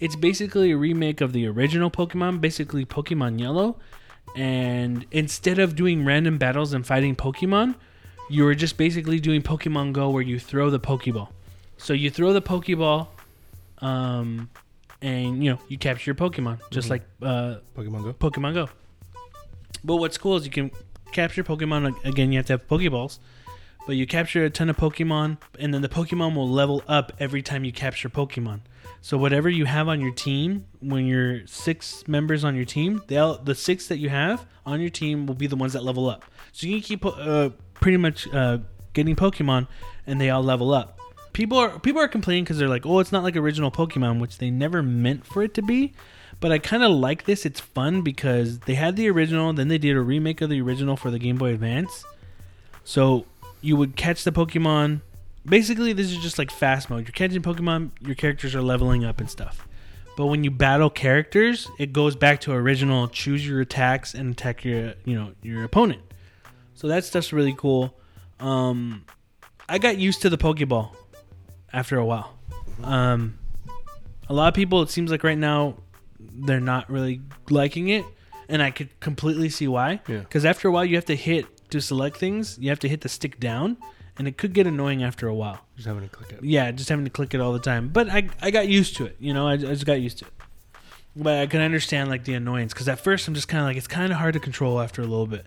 [0.00, 3.76] It's basically a remake of the original Pokemon, basically Pokemon Yellow,
[4.36, 7.74] and instead of doing random battles and fighting Pokemon,
[8.30, 11.28] you were just basically doing Pokemon Go where you throw the Pokeball.
[11.78, 13.08] So you throw the Pokeball,
[13.78, 14.50] um,
[15.00, 16.90] and you know you capture your Pokemon just Mhm.
[16.90, 18.12] like uh, Pokemon Go.
[18.12, 18.68] Pokemon Go.
[19.84, 20.70] But what's cool is you can
[21.12, 22.32] capture Pokemon again.
[22.32, 23.18] You have to have Pokeballs,
[23.86, 27.42] but you capture a ton of Pokemon, and then the Pokemon will level up every
[27.42, 28.60] time you capture Pokemon.
[29.00, 33.38] So whatever you have on your team, when you're six members on your team, they'll
[33.38, 36.24] the six that you have on your team will be the ones that level up.
[36.52, 38.58] So you can keep uh, pretty much uh,
[38.92, 39.68] getting Pokemon,
[40.06, 40.98] and they all level up.
[41.32, 44.38] People are people are complaining because they're like, oh, it's not like original Pokemon, which
[44.38, 45.94] they never meant for it to be.
[46.40, 47.44] But I kind of like this.
[47.46, 50.96] It's fun because they had the original, then they did a remake of the original
[50.96, 52.04] for the Game Boy Advance.
[52.84, 53.26] So
[53.60, 55.00] you would catch the Pokemon.
[55.48, 57.06] Basically, this is just like fast mode.
[57.06, 59.66] You're catching Pokemon, your characters are leveling up and stuff.
[60.16, 63.06] But when you battle characters, it goes back to original.
[63.08, 66.02] Choose your attacks and attack your, you know, your opponent.
[66.74, 67.96] So that stuff's really cool.
[68.40, 69.04] Um,
[69.68, 70.90] I got used to the Pokeball
[71.72, 72.36] after a while.
[72.82, 73.38] Um,
[74.28, 75.76] a lot of people, it seems like right now,
[76.18, 78.04] they're not really liking it,
[78.48, 80.00] and I could completely see why.
[80.08, 80.18] Yeah.
[80.18, 82.58] Because after a while, you have to hit to select things.
[82.60, 83.76] You have to hit the stick down,
[84.18, 85.60] and it could get annoying after a while.
[85.76, 86.42] Just having to click it.
[86.42, 87.88] Yeah, just having to click it all the time.
[87.88, 89.16] But I, I got used to it.
[89.20, 90.32] You know, I, I just got used to it.
[91.16, 93.76] But I can understand like the annoyance because at first I'm just kind of like
[93.76, 95.46] it's kind of hard to control after a little bit.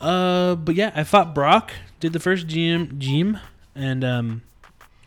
[0.00, 1.72] Uh, but yeah, I fought Brock.
[2.00, 3.38] Did the first GM gym
[3.74, 4.42] and um,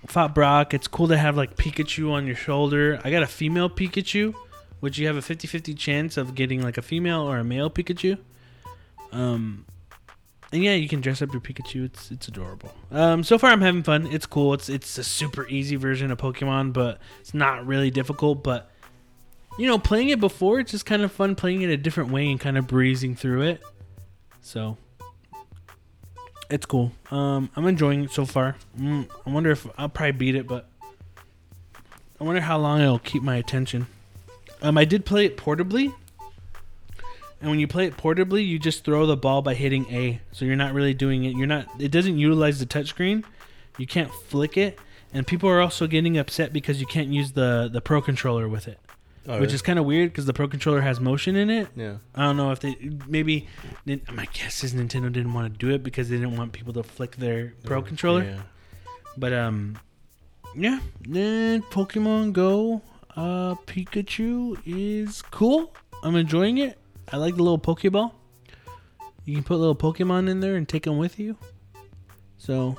[0.05, 0.73] fought Brock.
[0.73, 2.99] It's cool to have like Pikachu on your shoulder.
[3.03, 4.33] I got a female Pikachu,
[4.79, 8.17] which you have a 50-50 chance of getting like a female or a male Pikachu.
[9.11, 9.65] Um,
[10.53, 11.85] and yeah, you can dress up your Pikachu.
[11.85, 12.71] It's it's adorable.
[12.91, 14.05] Um, so far I'm having fun.
[14.11, 14.53] It's cool.
[14.53, 18.43] It's it's a super easy version of Pokemon, but it's not really difficult.
[18.43, 18.69] But
[19.57, 22.29] you know, playing it before, it's just kind of fun playing it a different way
[22.29, 23.63] and kind of breezing through it.
[24.41, 24.77] So
[26.51, 26.91] it's cool.
[27.09, 28.55] Um, I'm enjoying it so far.
[28.79, 30.69] Mm, I wonder if I'll probably beat it, but
[32.21, 33.87] I wonder how long it'll keep my attention.
[34.61, 35.95] Um, I did play it portably,
[37.43, 40.19] and when you play it portably, you just throw the ball by hitting A.
[40.31, 41.35] So you're not really doing it.
[41.35, 41.67] You're not.
[41.79, 43.23] It doesn't utilize the touchscreen.
[43.77, 44.79] You can't flick it,
[45.13, 48.67] and people are also getting upset because you can't use the the Pro controller with
[48.67, 48.79] it,
[49.27, 51.67] Oh, which is kind of weird because the Pro controller has motion in it.
[51.75, 51.97] yeah.
[52.15, 52.75] I don't know if they
[53.07, 53.47] maybe.
[54.11, 56.83] My guess is Nintendo didn't want to do it because they didn't want people to
[56.83, 58.23] flick their Pro Oh, controller.
[58.23, 58.41] Yeah.
[59.17, 59.77] But um,
[60.55, 60.79] yeah.
[61.01, 62.81] Then Pokemon Go,
[63.15, 65.73] uh, Pikachu is cool.
[66.03, 66.77] I'm enjoying it.
[67.11, 68.11] I like the little Pokeball.
[69.25, 71.37] You can put little Pokemon in there and take them with you.
[72.37, 72.75] So,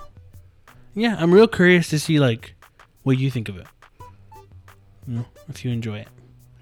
[0.94, 2.54] yeah, I'm real curious to see like
[3.02, 3.66] what you think of it.
[5.06, 6.08] You know, if you enjoy it.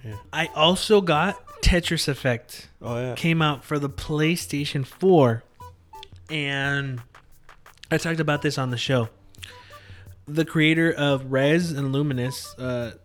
[0.05, 0.17] Yeah.
[0.33, 3.15] I also got Tetris Effect Oh yeah.
[3.15, 5.45] came out for the PlayStation 4,
[6.29, 7.01] and
[7.91, 9.09] I talked about this on the show.
[10.27, 12.97] The creator of Rez and Lumines, uh,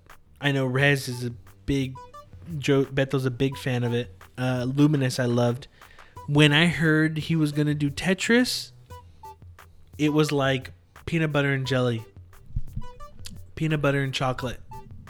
[0.41, 1.31] I know Rez is a
[1.67, 1.95] big,
[2.57, 4.11] Joe Beto's a big fan of it.
[4.37, 5.67] Uh, Lumines, I loved.
[6.27, 8.71] When I heard he was gonna do Tetris,
[9.97, 10.71] it was like
[11.05, 12.03] peanut butter and jelly,
[13.55, 14.59] peanut butter and chocolate.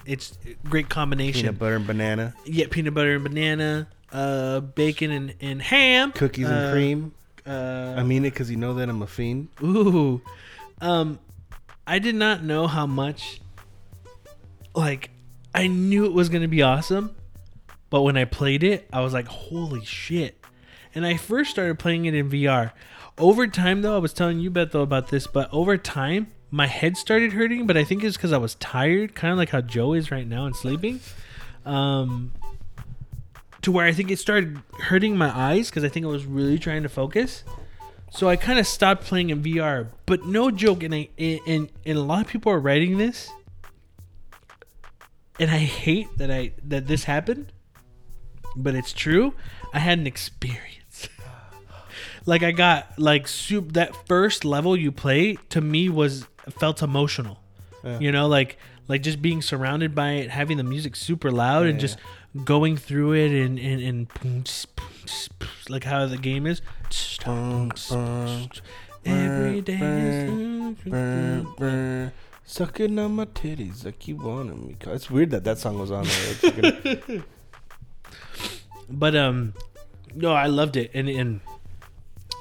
[0.06, 1.42] It's a great combination.
[1.42, 6.48] Peanut butter and banana, Yeah, peanut butter and banana, uh, bacon and, and ham, cookies
[6.48, 7.14] and uh, cream.
[7.46, 9.50] Uh, I mean it because you know that I'm a fiend.
[9.64, 10.22] ooh,
[10.82, 11.20] um,
[11.86, 13.42] I did not know how much.
[14.76, 15.10] Like,
[15.56, 17.16] I knew it was gonna be awesome,
[17.90, 20.44] but when I played it, I was like, "Holy shit!"
[20.96, 22.72] And I first started playing it in VR.
[23.18, 26.68] Over time, though, I was telling you, Beth, though, about this, but over time, my
[26.68, 27.68] head started hurting.
[27.68, 30.28] But I think it's because I was tired, kind of like how Joe is right
[30.28, 31.00] now and sleeping.
[31.66, 32.32] Um,
[33.62, 36.58] to where I think it started hurting my eyes because I think I was really
[36.58, 37.44] trying to focus.
[38.10, 39.90] So I kind of stopped playing in VR.
[40.06, 43.30] But no joke, and I and and a lot of people are writing this,
[45.40, 47.52] and I hate that I that this happened,
[48.58, 49.34] but it's true.
[49.74, 51.10] I had an experience.
[52.26, 56.26] like I got like soup that first level you play to me was
[56.60, 57.40] felt emotional.
[57.84, 58.00] Yeah.
[58.00, 61.76] You know, like like just being surrounded by it, having the music super loud, and
[61.76, 61.82] Yeah.
[61.82, 61.98] just
[62.46, 64.08] going through it, and and and
[65.70, 66.62] like how the game is.
[69.06, 70.28] Every day.
[72.50, 74.76] Sucking on my titties like you wanted me.
[74.88, 77.24] It's weird that that song was on there.
[78.90, 79.54] But um,
[80.16, 81.42] no, I loved it, and and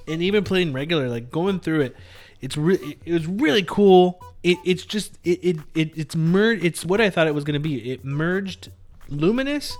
[0.07, 1.97] and even playing regular, like going through it,
[2.41, 4.23] it's really it was really cool.
[4.43, 6.65] It it's just it it, it it's merged.
[6.65, 7.91] It's what I thought it was gonna be.
[7.91, 8.71] It merged
[9.11, 9.75] Lumines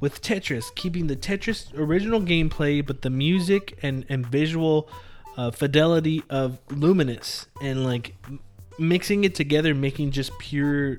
[0.00, 4.88] with Tetris, keeping the Tetris original gameplay, but the music and and visual
[5.36, 8.40] uh, fidelity of Lumines, and like m-
[8.78, 10.98] mixing it together, making just pure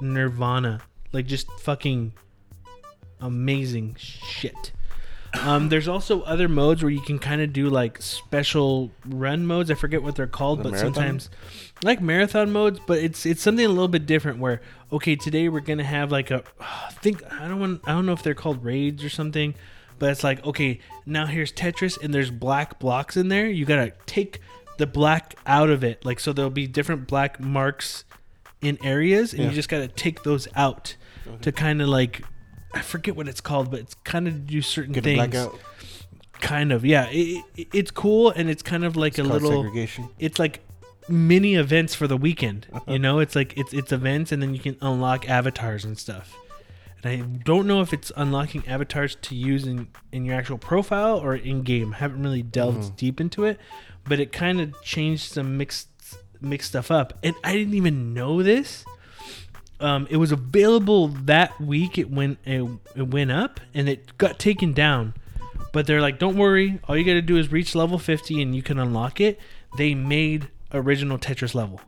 [0.00, 0.80] Nirvana,
[1.12, 2.12] like just fucking
[3.20, 3.96] amazing
[4.48, 4.72] shit.
[5.42, 9.68] Um, there's also other modes where you can kind of do like special run modes.
[9.68, 10.94] I forget what they're called, The but marathon?
[10.94, 11.30] sometimes
[11.82, 12.78] like marathon modes.
[12.86, 14.38] But it's it's something a little bit different.
[14.38, 14.60] Where
[14.92, 18.12] okay, today we're gonna have like a I think I don't want I don't know
[18.12, 19.54] if they're called raids or something,
[19.98, 23.48] but it's like okay, now here's Tetris and there's black blocks in there.
[23.48, 24.38] You gotta take
[24.78, 28.04] the black out of it, like so there'll be different black marks
[28.60, 29.48] in areas, and Yeah.
[29.48, 30.94] you just gotta take those out
[31.42, 32.22] to kind of like
[32.74, 35.16] I forget what it's called, but it's kind of do certain Get things.
[35.16, 35.58] blackout.
[36.40, 37.08] Kind of, yeah.
[37.10, 39.50] It, it, it's cool, and it's kind of like It's a little.
[39.50, 40.08] segregation.
[40.18, 40.60] It's like
[41.08, 42.66] mini events for the weekend.
[42.88, 46.34] You know, it's like it's it's events, and then you can unlock avatars and stuff.
[47.02, 51.18] And I don't know if it's unlocking avatars to use in in your actual profile
[51.18, 51.92] or in game.
[51.92, 52.96] Haven't really delved Mhm.
[52.96, 53.58] deep into it,
[54.04, 55.88] but it kind of changed some mixed
[56.40, 58.84] mixed stuff up, and I didn't even know this.
[59.84, 61.98] Um, it was available that week.
[61.98, 62.66] It went it,
[62.96, 65.12] it went up and it got taken down.
[65.72, 66.80] But they're like, don't worry.
[66.88, 69.38] All you got to do is reach level 50 and you can unlock it.
[69.76, 71.80] They made original Tetris level,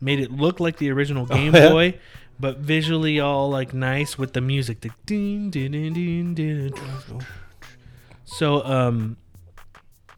[0.00, 1.68] made it look like the original Game yeah?
[1.68, 1.98] Boy,
[2.40, 4.80] but visually all like nice with the music.
[4.80, 6.74] The ding, ding, ding, ding, ding.
[8.24, 9.18] So um,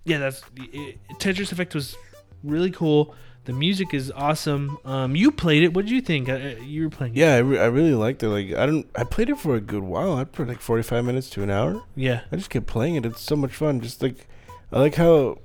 [0.04, 1.96] yeah, that's it, Tetris Effect was
[2.42, 3.14] really cool.
[3.48, 4.76] The music is awesome.
[4.84, 5.72] Um, you played it.
[5.72, 6.28] What did you think?
[6.28, 7.16] Uh, you were playing.
[7.16, 7.20] it.
[7.20, 8.28] Yeah, I, re- I really liked it.
[8.28, 10.18] Like I don't, I played it for a good while.
[10.18, 11.82] I played like forty five minutes to an hour.
[11.96, 12.20] Yeah.
[12.30, 13.06] I just kept playing it.
[13.06, 13.80] It's so much fun.
[13.80, 14.28] Just like
[14.70, 15.38] I like how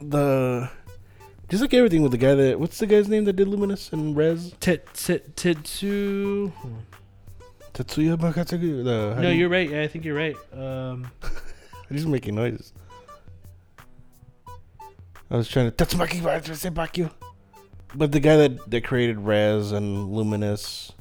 [0.00, 0.70] the
[1.50, 4.16] just like everything with the guy that what's the guy's name that did Lumines and
[4.16, 6.50] Rez Tet, tet, Tetsu.
[7.74, 8.18] Tetsuya
[9.16, 9.68] how No, you're right.
[9.68, 10.36] Yeah, I think you're right.
[10.50, 11.10] Um,
[11.90, 12.72] He's making noises.
[15.32, 17.10] I was trying to Tatsumaki Senpaku.
[17.94, 20.92] But the guy that, that created Rez and Lumines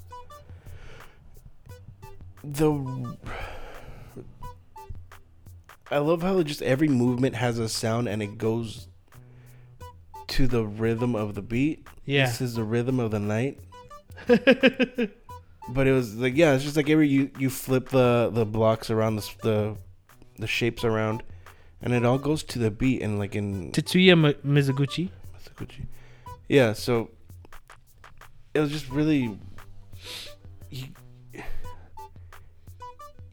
[2.43, 3.17] the
[5.91, 8.87] I love how just every movement has a sound and it goes
[10.29, 11.85] to the rhythm of the beat.
[12.05, 12.25] yeah.
[12.25, 13.59] This is the rhythm of the night.
[15.69, 18.89] But it was like yeah, it's just like every you you flip the the blocks
[18.89, 19.77] around the the
[20.39, 21.23] the shapes around,
[21.81, 25.09] and it all goes to the beat and like in Tetsuya Mi- Mizuguchi.
[25.35, 25.85] Masaguchi.
[26.49, 27.09] Yeah, so
[28.53, 29.37] it was just really
[30.69, 30.87] you,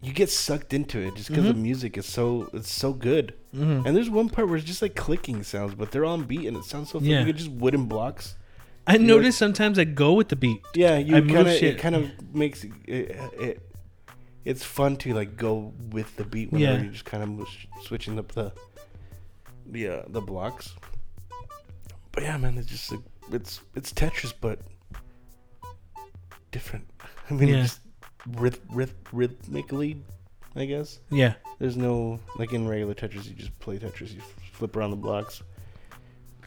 [0.00, 1.62] you get sucked into it just because the Mhm.
[1.62, 3.34] music is so it's so good.
[3.54, 3.86] Mm-hmm.
[3.86, 6.56] And there's one part where it's just like clicking sounds, but they're on beat and
[6.56, 7.24] it sounds so Yeah.
[7.32, 8.36] just wooden blocks.
[8.86, 10.60] I notice sometimes I go with the beat.
[10.74, 13.60] Yeah, you kind of it kind of makes it, it
[14.50, 16.82] it's fun to like go with the beat whenever Yeah.
[16.84, 17.46] you're just kind of
[17.82, 18.52] switching up the
[19.66, 20.74] the uh, the blocks.
[22.12, 24.58] But yeah, man, it's just like, it's it's Tetris, but
[26.50, 26.88] different.
[27.30, 27.62] I mean, Yeah.
[27.62, 27.80] just
[28.30, 30.02] ryth- ryth- rhythmically,
[30.56, 31.00] I guess.
[31.10, 31.34] Yeah.
[31.58, 34.20] There's no like in regular Tetris, you just play Tetris, you
[34.52, 35.42] flip around the blocks,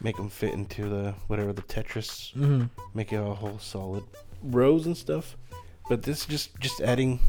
[0.00, 4.04] make them fit into the whatever the Tetris hmm make it a whole solid
[4.42, 5.36] rows and stuff.
[5.88, 7.20] But this just just adding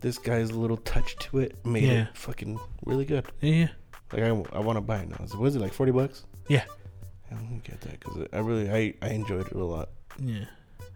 [0.00, 2.02] this guy's little touch to it made Yeah.
[2.02, 3.26] it fucking really good.
[3.40, 3.68] Yeah.
[4.12, 5.24] Like I, I want to buy it now.
[5.26, 6.24] So what is it like forty bucks?
[6.48, 6.64] Yeah.
[7.30, 9.90] I'm gonna get that because I really I I enjoyed it a lot.
[10.18, 10.44] Yeah.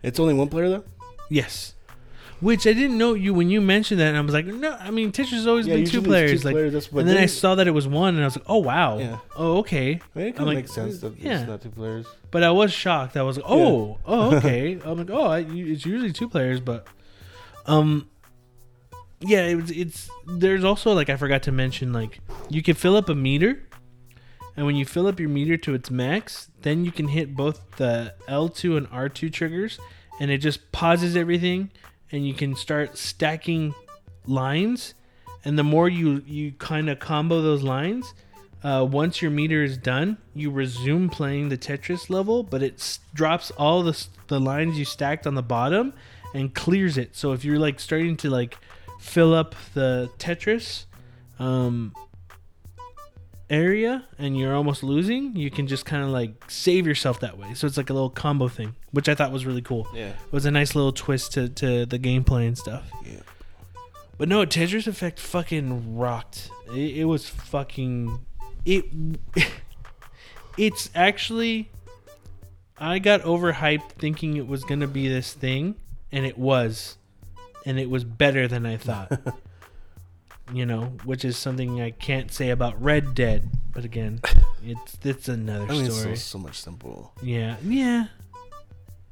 [0.03, 0.85] It's only one player though.
[1.29, 1.75] Yes.
[2.41, 4.91] Which I didn't know you when you mentioned that, and I was like, no, I
[4.91, 6.43] mean, Tetris has always been usually two players.
[6.43, 8.47] Two like, players, and then I saw that it was one, and I was like,
[8.49, 9.19] oh wow, Yeah.
[9.37, 10.01] oh okay.
[10.17, 11.39] I mean, it kind of like, makes sense that yeah.
[11.39, 12.05] it's not two players.
[12.33, 13.17] But I was shocked.
[13.17, 14.77] I was like, oh, oh okay.
[14.85, 16.89] I'm like, oh, I, it's usually two players, but
[17.67, 18.09] um,
[19.23, 23.09] yeah, it it's there's also like I forgot to mention like you can fill up
[23.09, 23.63] a meter,
[24.57, 27.77] and when you fill up your meter to its max, then you can hit both
[27.77, 29.79] the L2 and R2 triggers,
[30.21, 31.71] and it just pauses everything,
[32.11, 33.75] and you can start stacking
[34.27, 34.95] lines,
[35.45, 38.15] and the more you you kind of combo those lines.
[38.65, 43.01] Uh, once your meter is done, you resume playing the Tetris level, but it s-
[43.13, 45.93] drops all the the lines you stacked on the bottom
[46.33, 47.17] and clears it.
[47.17, 48.57] So if you're like starting to like
[49.03, 50.87] fill up the Tetris
[51.39, 51.93] um,
[53.51, 57.53] area and you're almost losing, you can just kind of like save yourself that way.
[57.55, 59.89] So it's like a little combo thing, which I thought was really cool.
[59.93, 60.11] Yeah.
[60.11, 62.91] It was a nice little twist to, to the gameplay and stuff.
[63.05, 63.21] Yeah.
[64.19, 66.51] But no, Tetris Effect fucking rocked.
[66.69, 68.21] It, it was fucking
[68.65, 68.85] it.
[70.57, 71.71] it's actually.
[72.79, 75.77] I got overhyped thinking it was gonna be this thing,
[76.11, 76.99] and it was,
[77.67, 79.21] and it was better than I thought.
[80.53, 83.49] you know, which is something I can't say about Red Dead.
[83.73, 84.21] But again,
[84.65, 86.17] it's it's another I mean, it's so, story.
[86.17, 87.13] so much simple.
[87.23, 88.07] yeah, yeah.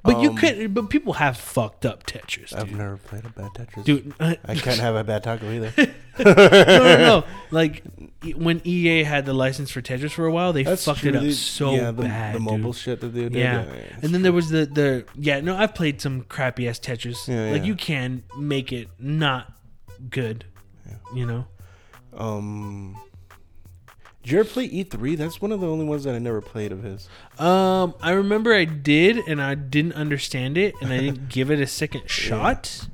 [0.03, 0.73] But you Um, could.
[0.75, 2.79] But people have fucked up Tetris, I've dude.
[2.79, 3.85] never played a bad Tetris.
[3.85, 5.73] Dude, I can't have a bad taco either.
[6.25, 7.25] no, no, no.
[7.51, 7.83] Like
[8.25, 11.31] e- when EA had the license for Tetris for a while, they fucked it up
[11.33, 12.35] so yeah, the, bad.
[12.37, 12.77] The mobile dude.
[12.81, 13.35] shit that they did.
[13.35, 13.65] Yeah,
[14.03, 15.41] And then there was the the yeah.
[15.41, 17.29] No, I've played some crappy ass Tetris.
[17.29, 17.67] Yeah, like yeah.
[17.67, 19.53] you can make it not
[20.09, 20.47] good.
[20.87, 20.95] Yeah.
[21.15, 21.47] You know.
[22.15, 22.97] Um,
[24.23, 25.17] did you ever play E3?
[25.17, 27.09] That's one of the only ones that I never played of his.
[27.39, 31.61] Um, I remember I did, and I didn't understand it, and I didn't give it
[31.61, 32.87] a second shot.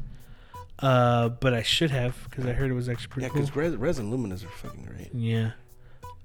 [0.79, 3.41] Uh, but I should have because I heard it was actually pretty Yeah, cool.
[3.43, 5.09] because Rez, Rez and Lumines are fucking great.
[5.15, 5.53] Yeah.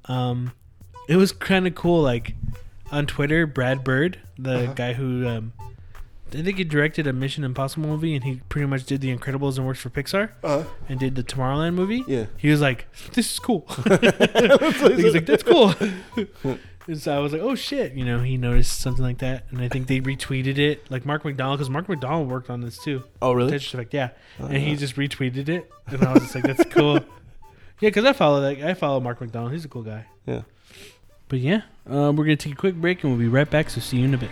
[0.05, 0.51] Um,
[1.07, 2.01] it was kind of cool.
[2.01, 2.35] Like
[2.91, 4.73] on Twitter, Brad Bird, the Uh-huh.
[4.73, 5.53] guy who um,
[6.33, 9.57] I think he directed a Mission Impossible movie, and he pretty much did The Incredibles
[9.57, 10.63] and works for Pixar, uh-huh.
[10.87, 12.03] and did the Tomorrowland movie.
[12.07, 12.25] yeah.
[12.37, 15.73] He was like, "This is cool." He's like, "That's cool."
[16.87, 19.61] and so I was like, "Oh shit!" You know, he noticed something like that, and
[19.61, 23.03] I think they retweeted it, like Mark McDonald, because Mark McDonald worked on this too.
[23.21, 23.51] Oh, really?
[23.51, 24.09] Tetris Effect, yeah.
[24.39, 28.05] Oh, and he just retweeted it, and I was just like, "That's cool." yeah, because
[28.05, 28.63] I follow that.
[28.63, 29.51] I follow Mark McDonald.
[29.51, 30.05] He's a cool guy.
[30.25, 30.41] Yeah.
[31.27, 33.69] But yeah, um, we're gonna take a quick break, and we'll be right back.
[33.69, 34.29] So see you in a bit.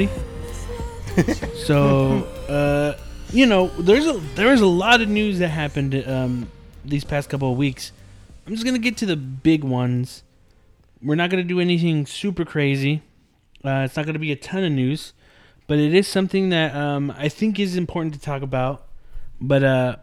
[0.00, 1.54] Already.
[1.64, 2.94] so, uh,
[3.32, 6.50] you know, there's a there is a lot of news that happened um,
[6.84, 7.92] these past couple of weeks.
[8.46, 10.22] I'm just gonna get to the big ones.
[11.02, 13.02] We're not gonna do anything super crazy.
[13.64, 15.12] Uh, it's not gonna be a ton of news,
[15.66, 18.86] but it is something that um, I think is important to talk about.
[19.40, 19.96] But uh,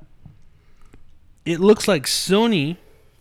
[1.45, 2.77] it looks like Sony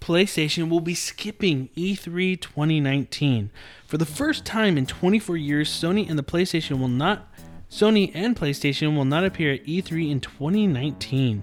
[0.07, 3.51] PlayStation will be skipping E E3 2019.
[3.89, 7.27] For the first time in 24 years, Sony and the PlayStation will not
[7.69, 11.43] Sony and PlayStation will not appear at E3 in 2019.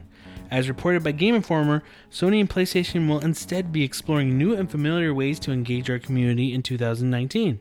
[0.49, 5.13] As reported by Game Informer, Sony and PlayStation will instead be exploring new and familiar
[5.13, 7.59] ways to engage our community in 2019.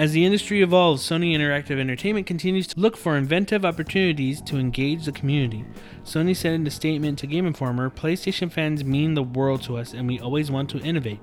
[0.00, 5.04] As the industry evolves, Sony Interactive Entertainment continues to look for inventive opportunities to engage
[5.04, 5.62] the community.
[6.04, 9.92] Sony said in a statement to Game Informer PlayStation fans mean the world to us,
[9.92, 11.20] and we always want to innovate,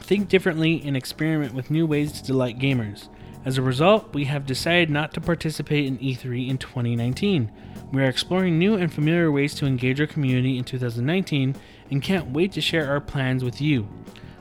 [0.00, 3.08] think differently, and experiment with new ways to delight gamers.
[3.44, 7.52] As a result, we have decided not to participate in E3 in 2019.
[7.92, 11.54] We are exploring new and familiar ways to engage our community in 2019
[11.92, 13.88] and can't wait to share our plans with you.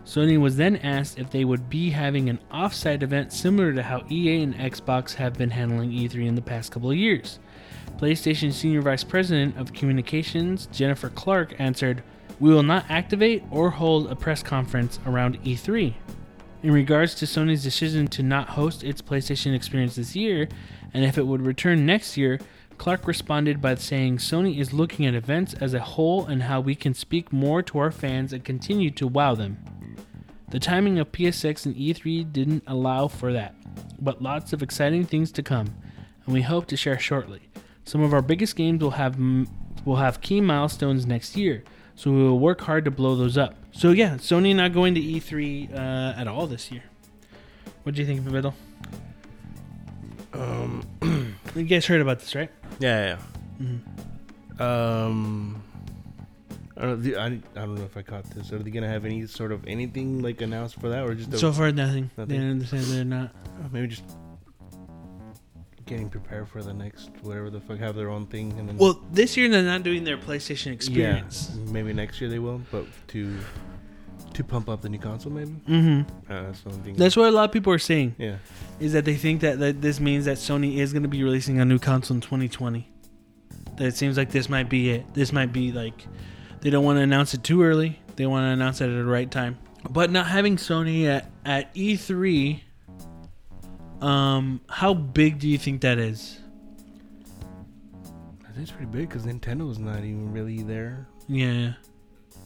[0.09, 4.03] Sony was then asked if they would be having an off-site event similar to how
[4.09, 7.37] EA and Xbox have been handling E3 in the past couple of years.
[7.99, 12.01] PlayStation Senior Vice President of Communications Jennifer Clark answered,
[12.39, 15.93] "We will not activate or hold a press conference around E3."
[16.63, 20.49] In regards to Sony's decision to not host its PlayStation experience this year,
[20.91, 22.39] and if it would return next year,
[22.79, 26.73] Clark responded by saying Sony is looking at events as a whole and how we
[26.73, 29.59] can speak more to our fans and continue to wow them.
[30.51, 33.55] The timing of PSX and E3 didn't allow for that,
[34.01, 35.67] but lots of exciting things to come,
[36.25, 37.41] and we hope to share shortly.
[37.85, 39.17] Some of our biggest games will have
[39.85, 41.63] will have key milestones next year,
[41.95, 43.55] so we will work hard to blow those up.
[43.71, 46.83] So yeah, Sony not going to E3 uh, at all this year.
[47.83, 48.53] What do you think, Beto?
[50.33, 50.83] Um,
[51.55, 52.51] You guys heard about this, right?
[52.79, 53.17] yeah,
[53.59, 54.59] yeah.
[54.59, 55.61] Um,
[56.79, 58.51] I don't, know, the- I, I don't know if I caught this.
[58.53, 61.37] Are they gonna have any sort of anything like announced for that, or just a-
[61.37, 62.09] So far, nothing.
[62.15, 62.49] They Nothing.
[62.51, 63.31] understand they're not.
[63.61, 64.03] uh, maybe just
[65.85, 69.01] getting prepared for the next whatever the fuck have their own thing and then Well,
[69.11, 71.51] this year they're not doing their PlayStation experience.
[71.55, 73.35] Yeah, maybe next year they will, but to
[74.33, 75.51] to pump up the new console, maybe.
[75.67, 76.31] Mm-hmm.
[76.31, 76.93] Uh, that's thing.
[76.95, 78.15] That's what a lot of people are saying.
[78.17, 78.35] yeah.
[78.79, 81.59] is that they think that, that this means that Sony is going to be releasing
[81.59, 82.87] a new console in 2020.
[83.77, 85.13] That it seems like this might be it.
[85.13, 86.05] This might be like
[86.61, 87.99] they don't want to announce it too early.
[88.15, 89.57] They want to announce it at the right time.
[89.89, 92.61] But not having Sony at at E3
[94.01, 96.39] um how big do you think that is?
[98.47, 101.07] I think it's pretty big because Nintendo's not even really there.
[101.27, 101.73] Yeah.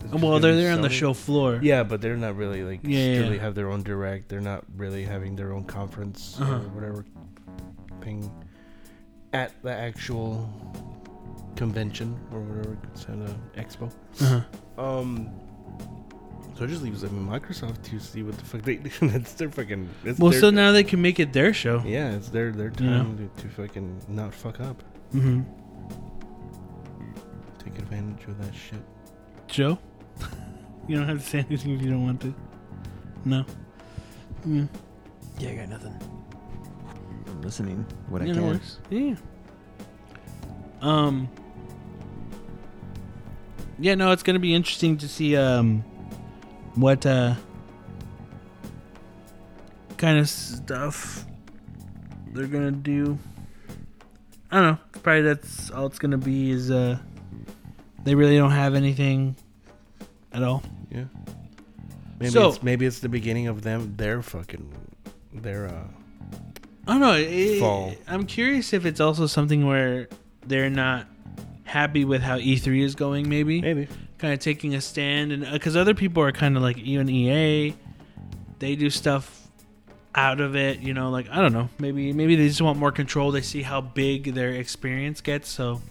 [0.03, 1.59] It's Well, they're there on the show floor.
[1.61, 3.41] Yeah, but they're not really like Yeah, yeah, really yeah.
[3.43, 4.30] have their own direct.
[4.30, 6.55] They're not really having their own conference Uh-huh.
[6.55, 7.05] or whatever
[8.01, 8.30] thing
[9.32, 10.49] at the actual
[11.55, 13.91] convention or whatever it's at a expo.
[14.21, 14.81] Uh-huh.
[14.84, 15.29] Um,
[16.57, 18.89] so it just leaves I mean Microsoft to see what the fuck they do.
[19.07, 19.89] That's their fucking.
[20.03, 21.81] It's Well, their, so now they can make it their show.
[21.86, 22.97] yeah, it's their their You know?
[23.03, 24.81] time to, to fucking not fuck up.
[25.13, 25.41] Mm-hmm.
[27.59, 28.79] Take advantage of that shit.
[29.47, 29.77] Joe,
[30.88, 32.34] you don't have to say anything if you don't want to.
[33.25, 33.45] No.
[34.45, 34.65] Yeah.
[35.39, 35.99] Yeah, I got nothing.
[37.27, 37.86] I'm listening.
[38.09, 38.47] What I Yeah, no can.
[38.49, 38.79] worries.
[38.89, 39.15] Yeah.
[40.84, 41.29] Um.
[43.79, 45.84] Yeah, no, it's gonna be interesting to see um,
[46.75, 47.36] what uh,
[49.97, 51.25] kind of stuff
[52.34, 53.17] they're gonna do.
[54.51, 54.77] I don't know.
[55.01, 56.51] Probably that's all it's gonna be.
[56.51, 56.97] Is uh,
[58.03, 59.36] they really don't have anything
[60.31, 60.63] at all.
[60.91, 61.05] Yeah.
[62.19, 64.71] Maybe So- it's maybe it's the beginning of them their fucking
[65.34, 65.88] their uh
[66.88, 67.13] I don't know.
[67.15, 67.95] It, Fall.
[68.07, 70.09] I'm curious if it's also something where
[70.47, 71.07] they're not
[71.63, 73.29] happy with how E3 is going.
[73.29, 73.87] Maybe, maybe.
[74.17, 77.09] kind of taking a stand, and uh, because other people are kind of like even
[77.09, 77.75] EA,
[78.59, 79.47] they do stuff
[80.15, 80.79] out of it.
[80.79, 81.69] You know, like I don't know.
[81.79, 83.31] Maybe maybe they just want more control.
[83.31, 85.49] They see how big their experience gets.
[85.49, 85.81] So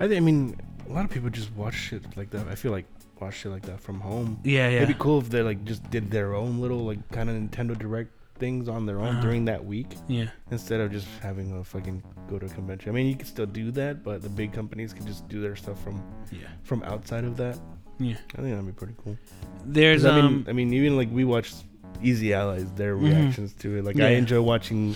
[0.00, 0.58] I think I mean
[0.88, 2.48] a lot of people just watch shit like that.
[2.48, 2.86] I feel like
[3.20, 4.40] watch shit like that from home.
[4.44, 7.30] yeah, yeah, It'd be cool if they like just did their own little like kind
[7.30, 9.20] of Nintendo Direct things on their own Uh-huh.
[9.20, 12.90] during that week yeah, instead of just having a fucking go to a convention.
[12.90, 15.56] I mean, you can still do that, but the big companies can just do their
[15.56, 17.58] stuff from yeah, from outside of that.
[17.98, 18.16] yeah.
[18.36, 19.16] I think that'd be pretty cool.
[19.64, 21.54] There's I mean, um, I mean, even like we watched
[22.02, 23.04] Easy Allies, their Mhm.
[23.04, 23.84] reactions to it.
[23.84, 24.94] Like I enjoy watching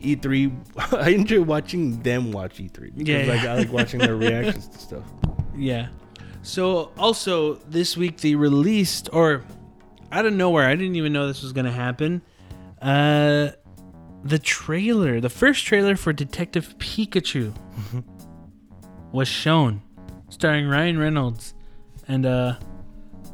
[0.00, 0.52] E3.
[0.92, 3.52] I enjoy watching them watch E3 because Yeah, like yeah.
[3.52, 5.04] I like watching their reactions to stuff.
[5.56, 5.88] Yeah.
[6.42, 9.42] So also this week they released, or
[10.10, 12.22] out of nowhere, I didn't even know this was gonna happen.
[12.82, 13.52] Uh,
[14.24, 17.54] the trailer, the first trailer for Detective Pikachu,
[19.12, 19.82] was shown,
[20.28, 21.54] starring Ryan Reynolds,
[22.08, 22.56] and uh,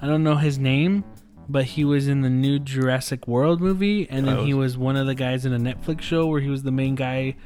[0.01, 1.05] I don't know his name,
[1.49, 5.07] but he was in the new Jurassic World movie, and then he was one of
[5.07, 7.37] the guys in a Netflix show where he was the main guy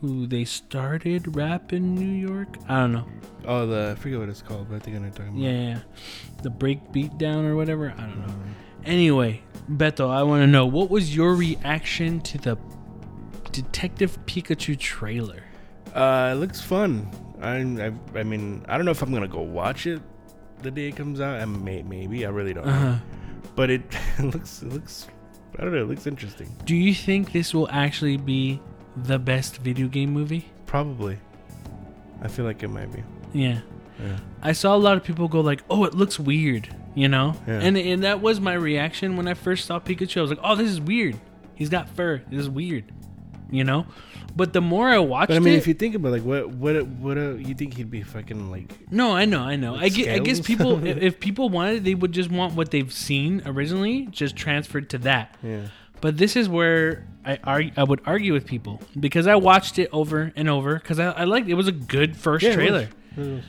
[0.00, 2.56] who they started rap in New York.
[2.68, 3.06] I don't know.
[3.46, 5.42] Oh, the I forget what it's called, but I think I know what you're talking
[5.42, 5.52] about.
[5.52, 6.42] yeah, yeah.
[6.42, 7.94] the break beat down or whatever.
[7.96, 8.34] I don't know.
[8.84, 12.56] Anyway, Beto, I want to know what was your reaction to the
[13.52, 15.42] Detective Pikachu trailer?
[15.94, 17.08] Uh, it looks fun.
[17.40, 20.02] I, I, I mean, I don't know if I'm gonna go watch it
[20.62, 21.40] the day it comes out.
[21.40, 22.66] I may, maybe I really don't.
[22.66, 22.92] Uh know.
[22.92, 22.98] huh.
[23.54, 23.82] But it,
[24.18, 25.06] it looks, it looks.
[25.58, 25.82] I don't know.
[25.82, 26.52] It looks interesting.
[26.64, 28.60] Do you think this will actually be
[28.96, 30.46] the best video game movie?
[30.66, 31.18] Probably.
[32.22, 33.04] I feel like it might be.
[33.32, 33.60] Yeah.
[34.00, 34.18] Yeah.
[34.42, 37.60] I saw a lot of people go like, "Oh, it looks weird," you know, Yeah.
[37.60, 40.18] and and that was my reaction when I first saw Pikachu.
[40.18, 41.16] I was like, "Oh, this is weird.
[41.54, 42.22] He's got fur.
[42.30, 42.84] This is weird,"
[43.50, 43.86] you know.
[44.36, 46.22] But the more I watched it But I mean, it, if you think about like
[46.22, 49.76] what what what uh, you think he'd be fucking like no, I know, I know.
[49.76, 53.42] I I guess people, if, if people wanted, they would just want what they've seen
[53.46, 55.36] originally, just transferred to that.
[55.42, 55.68] yeah
[56.00, 59.88] But this is where I argue, I would argue with people because I watched it
[59.92, 62.66] over and over because I, I liked it was a good first Yeah, it was.
[62.66, 62.88] trailer.
[63.16, 63.44] It was.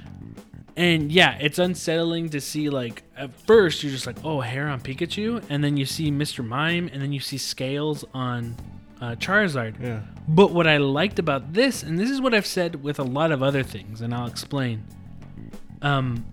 [0.77, 4.81] And yeah, it's unsettling to see like at first you're just like, oh, hair on
[4.81, 6.45] Pikachu, and then you see Mr.
[6.45, 8.55] Mime, and then you see scales on
[9.01, 9.81] uh, Charizard.
[9.81, 13.03] yeah But what I liked about this, and this is what I've said with a
[13.03, 14.83] lot of other things, and I'll explain.
[15.81, 16.25] Um,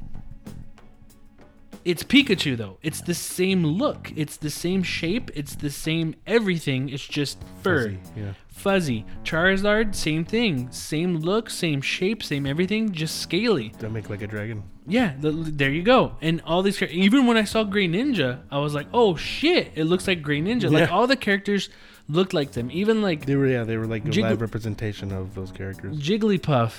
[1.85, 2.78] it's Pikachu though.
[2.83, 4.12] It's the same look.
[4.16, 5.30] It's the same shape.
[5.35, 6.89] It's the same everything.
[6.89, 9.05] It's just fur Fuzzy, yeah fuzzy.
[9.24, 10.70] Charizard, same thing.
[10.70, 13.72] Same look, same shape, same everything, just scaly.
[13.78, 16.16] don't make like a dragon Yeah, th- there you go.
[16.20, 20.07] And all these, even when I saw Greninja, I was like, oh shit, it looks
[20.07, 20.64] like Greninja.
[20.64, 20.80] Yeah.
[20.80, 21.70] Like all the characters
[22.09, 22.70] looked like them.
[22.70, 26.72] Even like they were yeah they were like a live representation of those characters Jigglypuff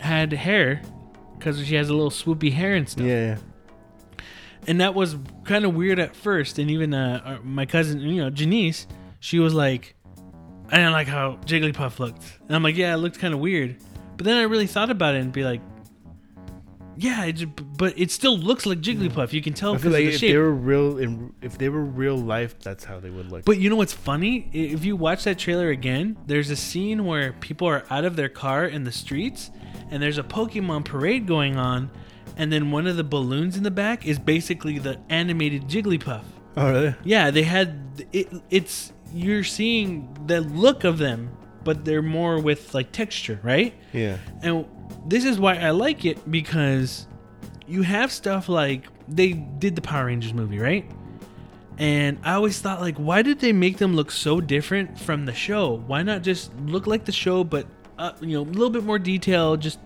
[0.00, 0.82] had hair
[1.38, 3.06] because she has a little swoopy hair and stuff.
[3.06, 3.38] yeah, yeah.
[4.66, 6.58] And that was kind of weird at first.
[6.58, 8.86] And even uh, uh, my cousin, you know, Janice,
[9.18, 9.94] she was like,
[10.68, 12.24] I didn't like how Jigglypuff looked.
[12.46, 13.76] And I'm like, yeah, it looked kind of weird.
[14.16, 15.60] But then I really thought about it and be like,
[16.96, 19.32] yeah, it, but it still looks like Jigglypuff.
[19.32, 20.32] You can tell because like of the if shape.
[20.32, 23.58] they were real in if they were real life that's how they would look But
[23.58, 24.50] you know what's funny?
[24.52, 28.28] If you watch that trailer again, there's a scene where people are out of their
[28.28, 29.50] car in the streets,
[29.90, 31.90] and there's a Pokemon parade going on,
[32.40, 36.22] and then one of the balloons in the back is basically the animated Jigglypuff.
[36.56, 38.32] oh really Yeah, they had it.
[38.48, 43.74] It's you're seeing the look of them, but they're more with like texture, right?
[43.92, 44.64] yeah And
[45.06, 47.06] this is why I like it because
[47.66, 50.90] you have stuff like they did the Power Rangers movie, right?
[51.76, 55.34] And I always thought like why did they make them look so different from the
[55.34, 55.74] show?
[55.86, 57.66] Why not just look like the show but
[57.98, 59.78] uh, you know, a little bit more detail just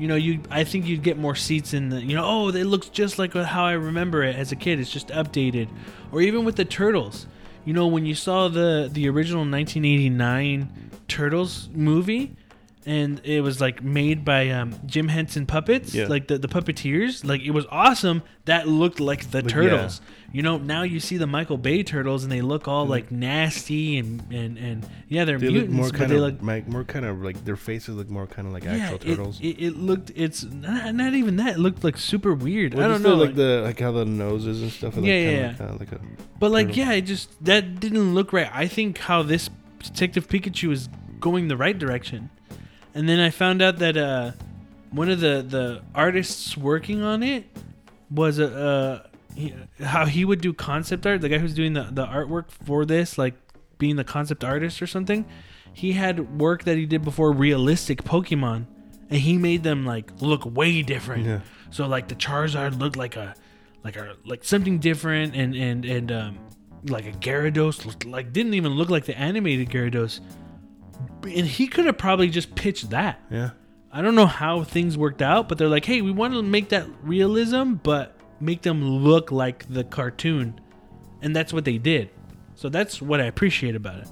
[0.00, 2.64] you know, you I think you'd get more seats in the you know, oh, it
[2.64, 4.80] looks just like how I remember it as a kid.
[4.80, 5.68] It's just updated.
[6.10, 7.26] Or even with the turtles.
[7.66, 12.34] You know, when you saw the the original 1989 Turtles movie,
[12.86, 16.06] and it was like made by um, Jim Henson puppets, Yeah.
[16.06, 17.24] like the, the puppeteers.
[17.24, 18.22] Like it was awesome.
[18.46, 20.00] That looked like the Like, turtles.
[20.32, 23.98] You know, now you see the Michael Bay turtles, and they look all like nasty
[23.98, 26.84] and and and yeah, they're they mutants, more but kind they of look like more
[26.84, 29.76] kind of like their faces look more kind of like yeah, actual turtles It, it,
[29.76, 31.54] looked it's not, not even that.
[31.56, 32.74] It looked like super weird.
[32.74, 35.30] Well, I don't know, like the like how the noses and stuff are like Yeah,
[35.30, 36.00] yeah, like, that, like a
[36.38, 36.84] But like, Turtle.
[36.84, 38.48] yeah, it just that didn't look right.
[38.52, 39.50] I think how this
[39.82, 42.30] Detective Pikachu is going the right direction,
[42.94, 44.32] and then I found out that uh,
[44.90, 47.46] one of the the artists working on it
[48.10, 51.20] was a uh, he, how he would do concept art.
[51.20, 53.34] The guy who's doing the the artwork for this, like
[53.78, 55.24] being the concept artist or something,
[55.72, 58.66] he had work that he did before realistic Pokemon,
[59.08, 61.26] and he made them like look way different.
[61.26, 61.40] Yeah.
[61.70, 63.34] So like the Charizard looked like a
[63.84, 66.38] like a like something different and and and um
[66.84, 70.20] like a Gyarados looked like didn't even look like the animated Gyarados.
[71.22, 73.20] And he could have probably just pitched that.
[73.30, 73.50] yeah
[73.92, 76.68] I don't know how things worked out, but they're like, "Hey, we want to make
[76.68, 80.60] that realism, but make them look like the cartoon."
[81.22, 82.10] And that's what they did.
[82.54, 84.08] So that's what I appreciate about it.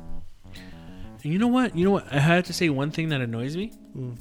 [1.23, 1.77] And you know what?
[1.77, 2.13] You know what?
[2.13, 3.73] I have to say one thing that annoys me.
[3.97, 4.19] Mm.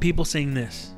[0.00, 0.92] People saying this.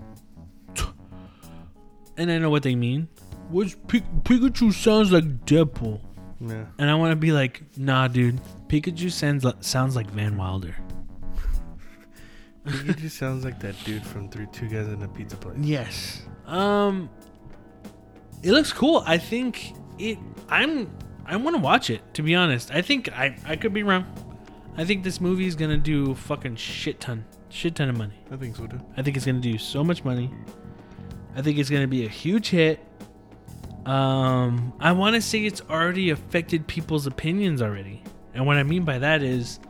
[2.17, 3.09] And I know what they mean.
[3.51, 6.01] Which Pi- Pikachu sounds like Deadpool.
[6.41, 8.41] yeah And I want to be like, nah, dude.
[8.71, 10.77] Pikachu sounds sounds like Van Wilder.
[12.99, 15.59] Just sounds like that dude from Three Two Guys in a Pizza Place.
[15.61, 16.23] Yes.
[16.47, 17.11] Um
[18.45, 19.03] it looks cool.
[19.07, 20.19] I think it
[20.49, 20.89] I'm
[21.27, 22.71] I want to watch it to be honest.
[22.71, 24.07] I think I I could be wrong.
[24.77, 28.15] I think this movie is going to do fucking shit ton shit ton of money.
[28.31, 28.81] I think so too.
[28.97, 30.31] I think it's going to do so much money.
[31.35, 32.79] I think it's going to be a huge hit.
[33.85, 38.05] Um I want to say it's already affected people's opinions already.
[38.35, 39.61] And what I mean by that is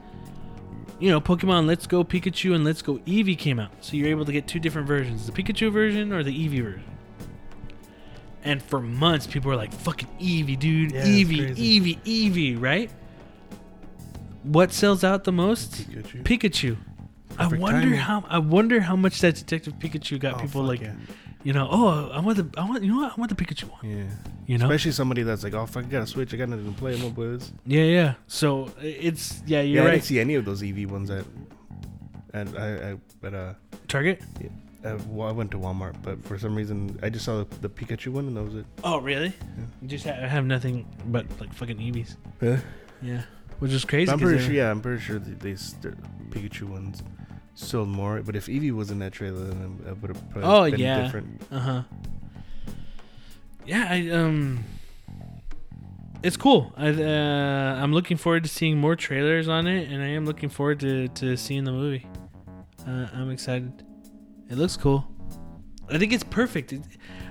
[1.01, 3.73] you know, Pokemon Let's Go Pikachu and Let's Go Eevee came out.
[3.81, 6.85] So you're able to get two different versions the Pikachu version or the Eevee version.
[8.45, 10.93] And for months, people were like, fucking Eevee, dude.
[10.93, 11.57] Yeah, Eevee.
[11.57, 12.91] Eevee, Eevee, right?
[14.43, 15.91] What sells out the most?
[15.91, 16.23] Pikachu.
[16.23, 16.77] Pikachu.
[17.39, 17.99] I wonder timing.
[17.99, 20.95] how I wonder how much that Detective Pikachu got Oh, people like, yeah.
[21.43, 23.65] You know, oh, I want the, I want, you know what, I want the Pikachu
[23.65, 23.81] one.
[23.91, 24.05] Yeah.
[24.47, 26.35] You know, Especially somebody that's like, oh fuck, I got a Switch.
[26.35, 26.99] I got nothing to play.
[27.01, 27.51] No boys.
[27.67, 28.15] yeah, yeah.
[28.27, 29.91] So it's yeah, Yeah, you're I right.
[29.93, 31.25] didn't see any of those Eevee ones at,
[32.35, 33.55] at I, I at uh,
[33.89, 34.21] Target.
[34.85, 37.69] uh, well, I went to Walmart, but for some reason I just saw the, the
[37.71, 38.67] Pikachu one and that was it.
[38.85, 39.33] Oh, really?
[39.81, 42.17] You just ha- have nothing but like fucking Eevees.
[42.43, 42.61] Yeah.
[43.03, 43.23] Yeah,
[43.61, 44.13] which is crazy.
[44.13, 44.53] I'm pretty sure.
[44.53, 45.75] Yeah, I'm pretty sure these
[46.29, 47.03] Pikachu ones
[47.61, 48.21] sold more.
[48.23, 51.03] But if Eevee was in that trailer, then it would have probably Oh, been yeah.
[51.03, 51.43] different.
[51.51, 51.83] Uh huh.
[53.67, 54.65] Yeah, I um,
[56.23, 56.73] it's cool.
[56.77, 60.49] I uh, I'm looking forward to seeing more trailers on it, and I am looking
[60.49, 62.07] forward to to seeing the movie.
[62.87, 63.73] Uh, I'm excited.
[64.49, 65.07] It looks cool.
[65.89, 66.73] I think it's perfect.
[66.73, 66.83] It,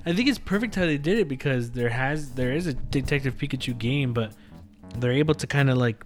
[0.06, 3.36] I think it's perfect how they did it because there has there is a Detective
[3.38, 4.34] Pikachu game, but
[4.98, 6.06] they're able to kind of like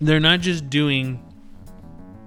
[0.00, 1.22] they're not just doing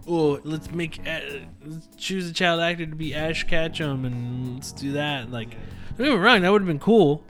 [0.07, 1.19] oh let's make uh,
[1.65, 5.49] let's choose a child actor to be Ash Ketchum and let's do that like
[5.97, 7.23] don't get me wrong that would have been cool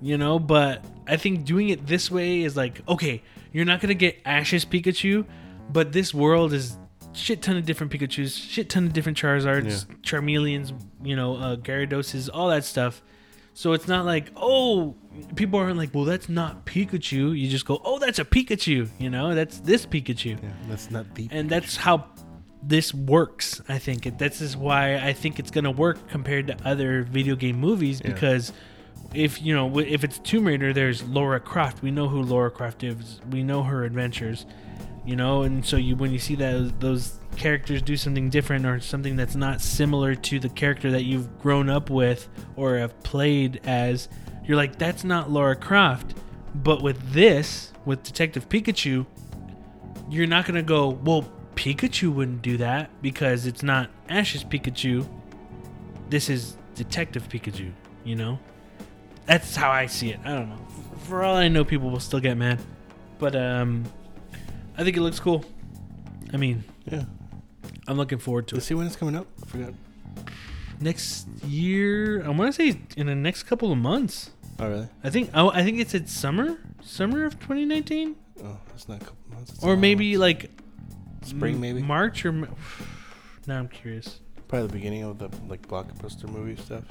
[0.00, 3.22] you know but I think doing it this way is like okay
[3.52, 5.24] you're not gonna get Ash's Pikachu
[5.70, 6.76] but this world is
[7.12, 10.72] shit ton of different Pikachu's shit ton of different Charizards Charmeleons
[11.02, 13.02] you know uh, Gyarados all that stuff
[13.54, 14.96] so it's not like, oh,
[15.36, 17.38] people aren't like, well, that's not Pikachu.
[17.38, 18.88] You just go, oh, that's a Pikachu.
[18.98, 20.42] You know, that's this Pikachu.
[20.42, 21.30] Yeah, that's not deep.
[21.32, 22.06] And that's how
[22.62, 23.60] this works.
[23.68, 27.34] I think it, this is why I think it's gonna work compared to other video
[27.34, 28.12] game movies Yeah.
[28.12, 28.52] because
[29.14, 31.82] if you know if it's Tomb Raider, there's Laura Croft.
[31.82, 33.20] We know who Laura Croft is.
[33.30, 34.46] We know her adventures.
[35.04, 38.78] You know, and so you when you see that those characters do something different or
[38.78, 43.60] something that's not similar to the character that you've grown up with or have played
[43.64, 44.08] as,
[44.44, 46.14] you're like, that's not Laura Croft.
[46.54, 49.06] But with this, with Detective Pikachu,
[50.08, 55.06] you're not gonna go, well, Pikachu wouldn't do that because it's not Ash's Pikachu.
[56.10, 57.72] This is Detective Pikachu,
[58.04, 58.38] you know?
[59.26, 60.20] That's how I see it.
[60.24, 60.58] I don't know.
[61.04, 62.60] For all I know, people will still get mad.
[63.18, 63.84] But um
[64.76, 65.44] I think it looks cool.
[66.32, 67.04] I mean, yeah.
[67.86, 68.58] I'm looking forward to it.
[68.58, 68.68] Let's it.
[68.68, 69.26] see when it's coming out.
[69.42, 69.74] I forgot.
[70.80, 74.30] Next year, I want to say in the next couple of months.
[74.58, 74.88] Oh really?
[75.04, 79.04] I think oh, I think it's at summer, summer of 2019, Oh, it's not a
[79.04, 79.50] couple of months.
[79.54, 80.20] it's or maybe months.
[80.44, 80.50] like
[81.22, 81.82] spring, maybe.
[81.82, 82.32] March or.
[83.46, 84.20] Now I'm curious.
[84.46, 86.84] Probably the beginning of the like blockbuster movie stuff.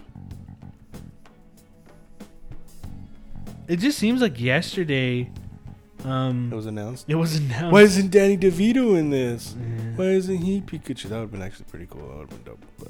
[3.69, 5.29] It just seems like yesterday.
[6.05, 7.05] Um, It was announced.
[7.07, 7.71] it was announced.
[7.71, 9.55] Why isn't Danny DeVito in this?
[9.59, 9.91] Yeah.
[9.95, 11.03] Why isn't he Pikachu?
[11.03, 12.01] That would have been actually pretty cool.
[12.07, 12.65] That would have been dope.
[12.79, 12.87] But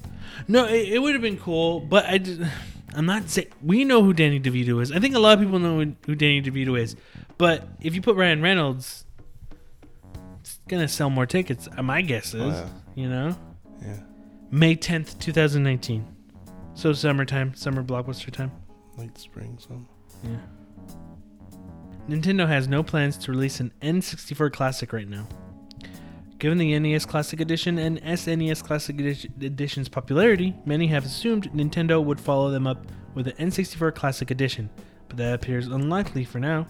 [0.48, 2.42] No, it, it would have been cool, but I just,
[2.96, 4.92] I'm not saying we know who Danny DeVito is.
[4.92, 6.96] I think a lot of people know who, Danny DeVito is,
[7.38, 9.06] but if you put Ryan Reynolds,
[10.40, 11.68] it's gonna sell more tickets.
[11.78, 12.70] uh, My guess is, Wow.
[12.96, 13.36] you know,
[13.82, 13.98] yeah,
[14.52, 16.06] May 10th, 2019.
[16.76, 18.52] So summertime, summer blockbuster time.
[18.98, 19.58] late spring.
[19.60, 19.82] So
[20.24, 20.30] Yeah.
[22.12, 25.26] Nintendo has no plans to release an N64 Classic right now.
[26.40, 29.00] Given the NES Classic Edition and SNES Classic
[29.40, 34.70] Edition's popularity, many have assumed Nintendo would follow them up with an N64 Classic Edition,
[35.08, 36.68] but that appears unlikely for now.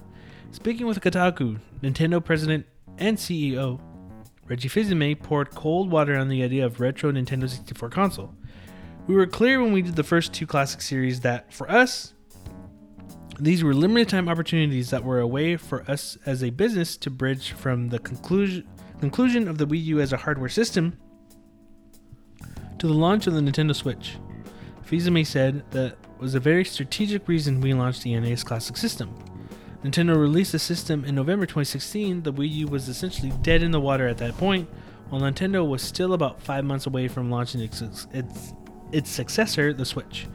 [0.52, 2.68] Speaking with Kotaku, Nintendo president
[3.00, 3.82] and CEO
[4.48, 8.36] Reggie Fils-Aimé poured cold water on the idea of retro Nintendo 64 console.
[9.08, 12.14] We were clear when we did the first two classic series that, for us,
[13.42, 17.10] these were limited time opportunities that were a way for us as a business to
[17.10, 18.68] bridge from the conclusion
[19.00, 20.96] conclusion of the Wii U as a hardware system
[22.78, 24.18] to the launch of the Nintendo Switch.
[24.84, 29.12] Fils-Aimé said that was a very strategic reason we launched the NES Classic System.
[29.84, 32.22] Nintendo released the system in November 2016.
[32.22, 34.70] The Wii U was essentially dead in the water at that point,
[35.10, 37.82] while Nintendo was still about five months away from launching its,
[38.12, 38.54] its,
[38.92, 40.28] its successor, the Switch.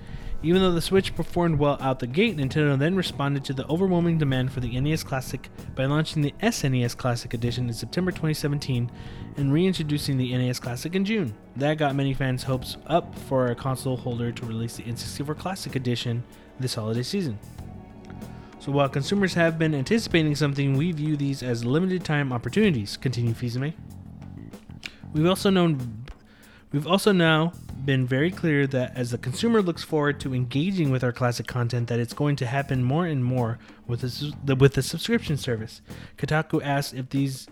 [0.47, 4.17] Even though the Switch performed well out the gate, Nintendo then responded to the overwhelming
[4.17, 8.89] demand for the NES Classic by launching the SNES Classic Edition in September 2017
[9.39, 11.35] and reintroducing the NES Classic in June.
[11.57, 15.75] That got many fans' hopes up for a console holder to release the N64 Classic
[15.75, 16.23] Edition
[16.61, 17.41] this holiday season.
[18.61, 23.37] So while consumers have been anticipating something, we view these as limited time opportunities, continued
[23.37, 23.75] Fils-Aimé.
[25.13, 26.07] We've also known
[26.73, 27.53] We've also now
[27.85, 31.89] been very clear that as the consumer looks forward to engaging with our classic content,
[31.89, 35.81] that it's going to happen more and more with the, with the subscription service.
[36.17, 37.47] Kotaku asked if these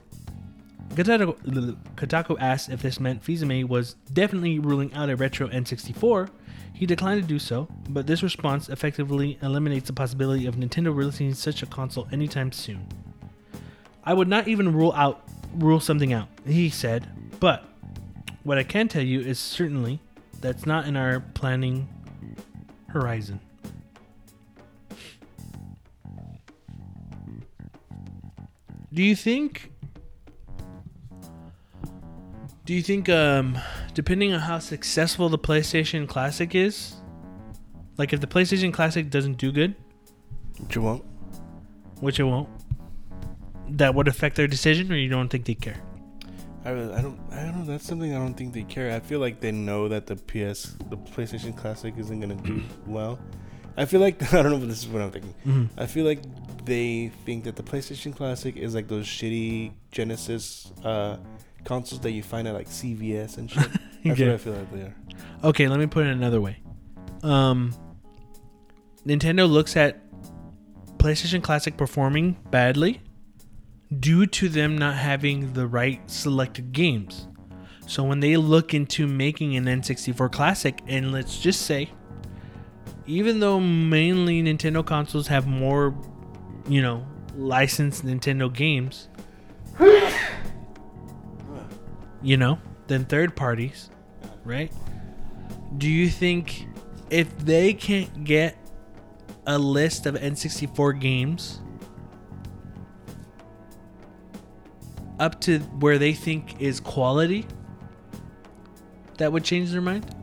[0.90, 6.28] Kotaku, Kotaku asked if this meant Fils-Aimé was definitely ruling out a retro N64.
[6.72, 11.32] He declined to do so, but this response effectively eliminates the possibility of Nintendo releasing
[11.34, 12.86] such a console anytime soon.
[14.04, 17.08] I would not even rule out rule something out, he said,
[17.38, 17.64] but
[18.42, 20.00] what I can tell you is certainly
[20.44, 21.88] that's not in our planning
[22.88, 23.40] horizon.
[28.92, 29.72] Do you think
[32.66, 33.56] Do you think um
[33.94, 36.96] depending on how successful the PlayStation Classic is,
[37.96, 39.74] like if the PlayStation Classic doesn't do good,
[40.60, 41.04] Which it won't.
[42.00, 42.50] which it won't,
[43.70, 45.80] that would affect their decision or you don't think they care?
[46.64, 47.64] I, I don't I don't know.
[47.64, 48.94] That's something I don't think they care.
[48.94, 53.18] I feel like they know that the PS, the PlayStation Classic, isn't gonna do well.
[53.76, 55.34] I feel like I don't know if this is what I'm thinking.
[55.46, 55.68] Mhm.
[55.76, 56.20] I feel like
[56.64, 61.18] they think that the PlayStation Classic is like those shitty Genesis uh,
[61.64, 63.62] consoles that you find at like CVS and shit.
[64.04, 64.26] That's Okay.
[64.26, 64.94] what I feel like they are.
[65.44, 66.58] Okay, let me put it another way.
[67.22, 67.74] Um,
[69.06, 70.00] Nintendo looks at
[70.98, 73.00] PlayStation Classic performing badly
[74.00, 77.28] due to them not having the right selected games.
[77.86, 81.90] So when they look into making an N64 Classic, and let's just say,
[83.06, 85.94] even though mainly Nintendo consoles have more,
[86.68, 89.08] you know, licensed Nintendo games,
[92.22, 93.90] you know, than third parties,
[94.44, 94.72] right?
[95.76, 96.66] Do you think
[97.10, 98.56] if they can't get
[99.46, 101.60] a list of N64 games
[105.18, 107.46] up to where they think is quality,
[109.18, 110.14] that would change their mind?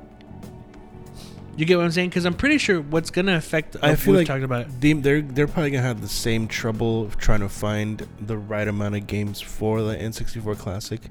[1.58, 2.10] You get what I'm saying?
[2.10, 3.76] Because I'm pretty sure what's gonna affect.
[3.82, 4.82] I uh, feel like talked about it.
[4.82, 8.68] They, they're they're probably gonna have the same trouble of trying to find the right
[8.68, 11.02] amount of games for the N64 Classic.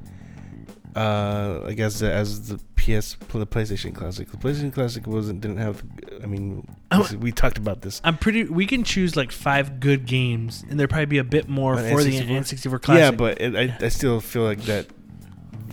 [0.97, 4.31] Uh, I guess as the PS, the PlayStation Classic.
[4.31, 5.83] The PlayStation Classic wasn't didn't have.
[6.23, 7.09] I mean, Oh.
[7.19, 8.01] we talked about this.
[8.03, 8.45] I'm pretty.
[8.45, 11.89] We can choose like five good games, and there'd probably be a bit more On
[11.89, 12.29] for the N64?
[12.29, 13.01] N64 Classic.
[13.01, 14.87] Yeah, but it, I I still feel like that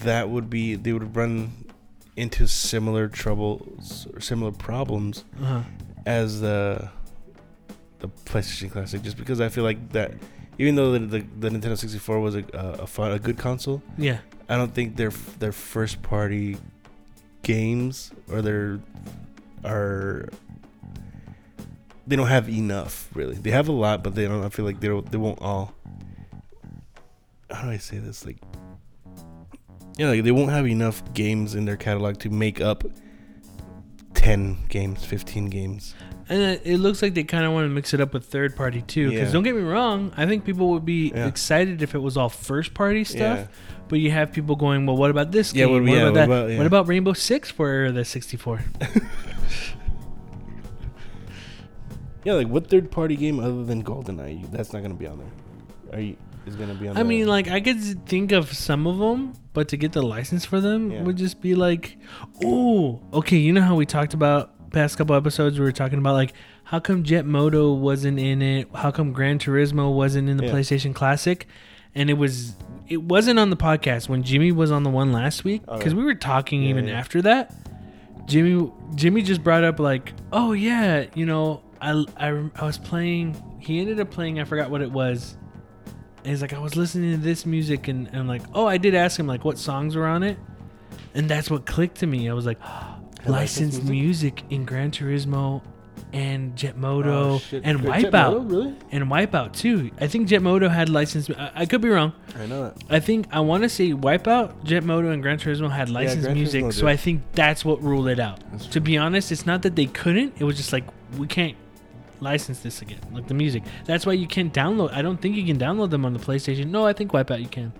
[0.04, 1.52] that would be they would run
[2.16, 5.64] into similar troubles or similar problems uh
[6.06, 6.90] as the
[8.00, 10.14] the PlayStation Classic, just because I feel like that
[10.58, 14.20] even though the the, the Nintendo 64 was a a, fun, a good console, yeah,
[14.50, 16.58] I don't think their their first party
[17.44, 18.80] games or their
[19.64, 20.30] are
[22.08, 23.36] they don't have enough really.
[23.36, 24.44] They have a lot, but they don't.
[24.44, 25.10] I feel like they don't.
[25.12, 25.74] They won't all.
[27.52, 28.26] How do I say this?
[28.26, 28.38] Like,
[29.98, 32.86] yeah, like they won't have enough games in their catalog to make up
[34.14, 35.96] ten games, fifteen games.
[36.30, 38.56] And it, it looks like they kind of want to mix it up with third
[38.56, 39.10] party too.
[39.10, 39.34] Because Yeah.
[39.34, 41.28] don't get me wrong, I think people would be Yeah.
[41.28, 43.40] excited if it was all first party stuff.
[43.40, 43.48] Yeah.
[43.90, 45.74] But you have people going, well, what about this Yeah, game?
[45.74, 46.24] what- What, yeah, about what that?
[46.26, 46.58] about- yeah.
[46.58, 48.62] What about Rainbow Six for the 64?
[52.24, 54.42] Yeah, like what third party game other than GoldenEye?
[54.42, 55.98] You, that's not gonna be on there.
[55.98, 56.18] Are you?
[56.46, 56.98] Is gonna be on?
[56.98, 60.02] I the- mean, like I could think of some of them, but to get the
[60.02, 61.04] license for them Yeah.
[61.04, 61.98] would just be like,
[62.44, 63.38] oh, okay.
[63.38, 65.58] You know how we talked about past couple episodes?
[65.60, 66.34] We were talking about like
[66.66, 68.68] how come Jet Moto wasn't in it?
[68.76, 70.52] How come Gran Turismo wasn't in the Yeah.
[70.52, 71.48] PlayStation Classic?
[71.96, 72.56] And it was
[72.88, 75.94] it wasn't on the podcast when Jimmy was on the one last week Oh, because
[75.94, 76.00] yeah.
[76.00, 77.00] we were talking Yeah, even yeah.
[77.00, 77.54] after that.
[78.26, 83.42] Jimmy Jimmy just brought up like, oh yeah, you know, I I, I was playing.
[83.60, 84.40] He ended up playing.
[84.40, 85.38] I forgot what it was.
[86.20, 88.78] And he's like, I was listening to this music, and, and I'm like, oh, I
[88.78, 90.38] did ask him like what songs were on it,
[91.14, 92.30] and that's what clicked to me.
[92.30, 95.62] I was like, licensed licensed music in Gran Turismo,
[96.14, 97.64] and Jet Moto, Oh, shit.
[97.66, 98.76] and Wipeout, Moto, really?
[98.92, 99.92] and Wipeout too.
[100.00, 101.32] I think Jet Moto had licensed.
[101.32, 102.14] I, I could be wrong.
[102.40, 102.84] I know that.
[102.90, 106.36] I think I want to say Wipeout, Jet Moto, and Gran Turismo had licensed Gran
[106.36, 106.88] music, Turismo so did.
[106.92, 108.40] I think that's what ruled it out.
[108.52, 110.86] That's To be honest, it's not that they couldn't; it was just like
[111.18, 111.58] we can't
[112.20, 113.64] license this again, like the music.
[113.86, 114.94] That's why you can't download.
[114.94, 116.68] I don't think you can download them on the PlayStation.
[116.68, 117.74] No, I think Wipeout you can,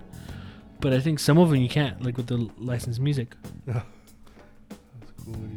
[0.80, 3.34] but I think some of them you can't, like with the licensed music.
[5.32, 5.42] Cool.
[5.42, 5.48] what.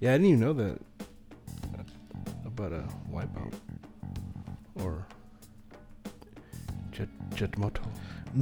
[0.00, 0.80] Yeah, I didn't even know that
[2.44, 3.54] about a wipeout
[4.82, 5.06] or
[6.90, 7.82] jet jet moto.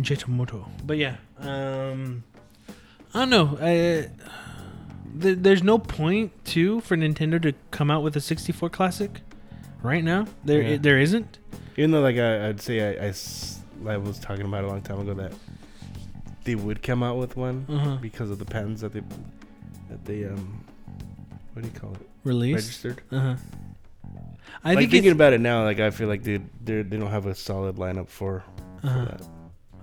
[0.00, 2.22] Jet Moto, but yeah, um,
[3.12, 3.58] I don't know.
[3.60, 4.08] I,
[5.20, 9.20] th- there's no point too for Nintendo to come out with a 64 classic
[9.82, 10.26] right now.
[10.44, 10.76] There, Yeah.
[10.80, 11.38] there isn't.
[11.76, 15.32] Even though, like I, I'd say, I was talking about a long time ago that
[16.50, 17.96] they would come out with one Uh-huh.
[18.00, 19.02] because of the patents that they
[19.88, 20.64] that they um
[21.52, 22.54] what do you call it Release.
[22.56, 23.00] registered.
[23.12, 23.36] Uh huh.
[24.64, 27.10] I like think thinking about it now, like I feel like they they they don't
[27.10, 28.42] have a solid lineup for
[28.80, 29.04] for Uh-huh.
[29.04, 29.22] that.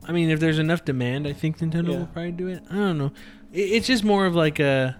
[0.04, 2.00] I mean, if there's enough demand, I think Nintendo Yeah.
[2.00, 2.64] will probably do it.
[2.70, 3.12] I don't know.
[3.54, 4.98] It, it's just more of like a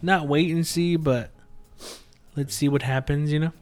[0.00, 1.30] not wait and see, but
[2.34, 3.30] let's see what happens.
[3.30, 3.52] You know.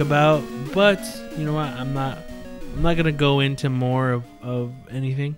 [0.00, 0.42] Talk about,
[0.72, 1.00] but
[1.36, 1.68] you know what?
[1.68, 2.18] I'm not.
[2.74, 5.36] I'm not gonna go into more of of anything.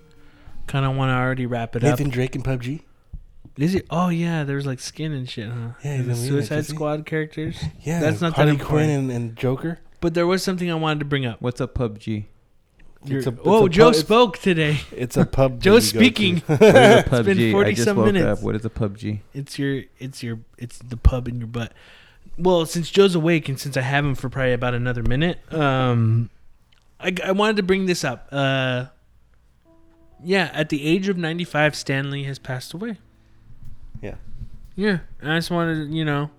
[0.66, 2.12] Kind of want to already wrap it Nathan up.
[2.12, 2.82] Drake and PUBG.
[3.58, 3.86] Is it?
[3.90, 5.70] Oh yeah, there's like skin and shit, huh?
[5.84, 6.62] Yeah, the in it, Suicide you?
[6.62, 7.58] Squad characters.
[7.82, 8.68] Yeah, That's not that Harley important.
[8.70, 9.80] Quinn and, and Joker.
[10.00, 11.40] But there was something I wanted to bring up.
[11.42, 12.26] What's up, PUBG?
[13.06, 14.80] It's a- it's oh, a Joe pub- it's- spoke today.
[14.92, 15.58] It's a pub.
[15.58, 16.06] that Joe's you go to.
[16.06, 16.36] speaking.
[16.46, 17.24] What is a PUBG?
[17.24, 18.38] been 40 I just some woke minutes.
[18.38, 18.44] up.
[18.44, 19.20] What is a PUBG?
[19.34, 21.72] It's your, it's your, it's the pub in your butt.
[22.38, 26.30] Well, since Joe's awake and since I have him for probably about another minute, um,
[26.98, 28.28] I, I wanted to bring this up.
[28.32, 28.86] Uh,
[30.24, 32.98] yeah, at the age of 95, Stan Lee has passed away.
[34.00, 34.14] Yeah.
[34.76, 36.30] Yeah, I just wanted, to, you know,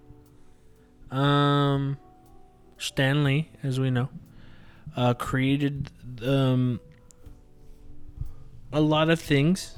[1.12, 1.98] um,
[2.78, 4.10] Stan Lee, as we know,
[4.96, 5.90] uh, created
[6.24, 6.80] um
[8.72, 9.78] a lot of things.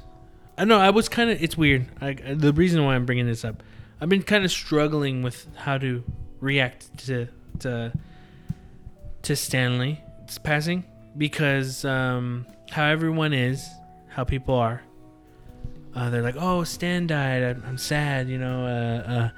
[0.58, 1.42] I know I was kind of.
[1.42, 1.86] It's weird.
[2.00, 3.62] I, the reason why I'm bringing this up,
[4.00, 6.04] I've been kind of struggling with how to
[6.40, 7.28] react to
[7.60, 7.92] to
[9.22, 10.84] to Stan Lee's passing
[11.16, 13.66] because um, how everyone is,
[14.08, 14.82] how people are.
[15.94, 17.42] Uh, they're like, "Oh, Stan died.
[17.42, 18.66] I'm, I'm sad." You know.
[18.66, 19.30] Uh, uh,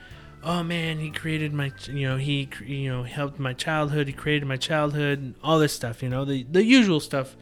[0.43, 1.73] oh man, he created my.
[1.87, 4.09] You know, he you know helped my childhood.
[4.09, 5.21] He created my childhood.
[5.21, 6.03] And all this stuff.
[6.03, 7.37] You know, the the usual stuff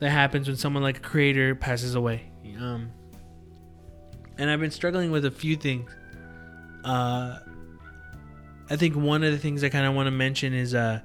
[0.00, 2.30] that happens when someone like a creator passes away.
[2.58, 2.90] Um,
[4.36, 5.90] and I've been struggling with a few things.
[6.84, 7.38] Uh,
[8.68, 11.00] I think one of the things I kind of want to mention is uh,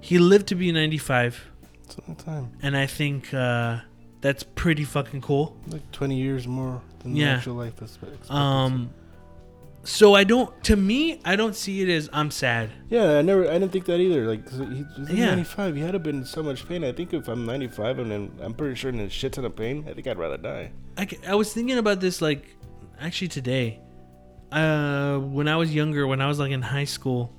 [0.00, 1.40] he lived to be 95,
[1.84, 2.52] It's a long time.
[2.62, 3.80] and I think uh,
[4.22, 5.56] that's pretty fucking cool.
[5.68, 7.32] Like 20 years more than Yeah.
[7.32, 8.30] the actual life expectancy.
[8.30, 8.90] Um,
[9.82, 10.62] so I don't.
[10.64, 12.70] To me, I don't see it as I'm sad.
[12.90, 14.26] Yeah, I never, I didn't think that either.
[14.26, 15.26] Like, 'cause he, he's Yeah.
[15.30, 15.74] 95.
[15.76, 16.84] He had to been in so much pain.
[16.84, 19.56] I think if I'm 95 and then I'm pretty sure in a shit ton of
[19.56, 20.72] pain, I think I'd rather die.
[20.98, 22.44] I, I was thinking about this like
[23.00, 23.80] actually today.
[24.52, 27.32] Uh, when I was younger, when I was like in high school,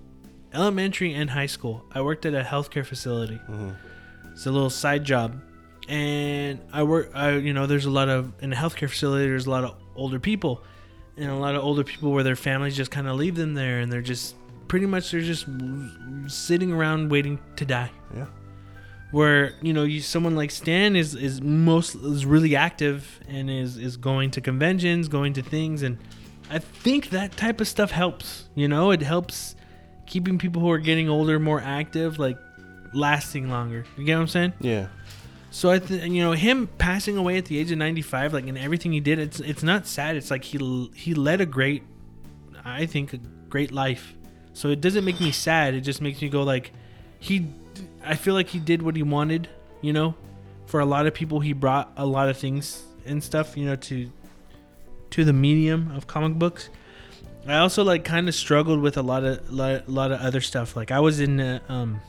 [0.53, 3.39] elementary and high school, I worked at a healthcare facility.
[3.49, 3.76] Mhm.
[4.32, 5.41] It's a little side job,
[5.89, 7.12] and I work.
[7.14, 9.26] I you know, there's a lot of in a healthcare facility.
[9.28, 10.64] There's a lot of older people,
[11.18, 13.80] and a lot of older people where their families just kind of leave them there,
[13.80, 14.36] and they're just
[14.70, 15.47] pretty much they're just
[16.28, 18.28] sitting around waiting to die Yeah.
[19.12, 23.76] where you know you someone like Stan is is most is really active and is
[23.76, 25.97] is going to conventions, going to things, and
[26.52, 28.49] I think that type of stuff helps.
[28.56, 29.56] You know, it helps
[30.06, 32.38] keeping people who are getting older more active, like
[32.93, 33.86] lasting longer.
[33.97, 34.54] You get what I'm saying?
[34.60, 34.88] Yeah.
[35.49, 38.58] So I think you know him passing away at the age of 95, like in
[38.58, 40.16] everything he did, it's it's not sad.
[40.16, 41.84] It's like he l- he led a great,
[42.64, 43.18] I think, a
[43.49, 44.14] great life.
[44.54, 45.74] So it doesn't make me sad.
[45.74, 46.72] It just makes me go like,
[47.20, 47.47] he,
[48.04, 49.47] I feel like he did what he wanted.
[49.82, 50.16] You know,
[50.66, 53.58] for a lot of people, he brought a lot of things and stuff.
[53.58, 54.12] You know, to
[55.12, 56.70] to the medium of comic books.
[57.47, 60.76] I also like kind of struggled with a lot of lot, lot of other stuff.
[60.76, 62.01] Like I was in a, um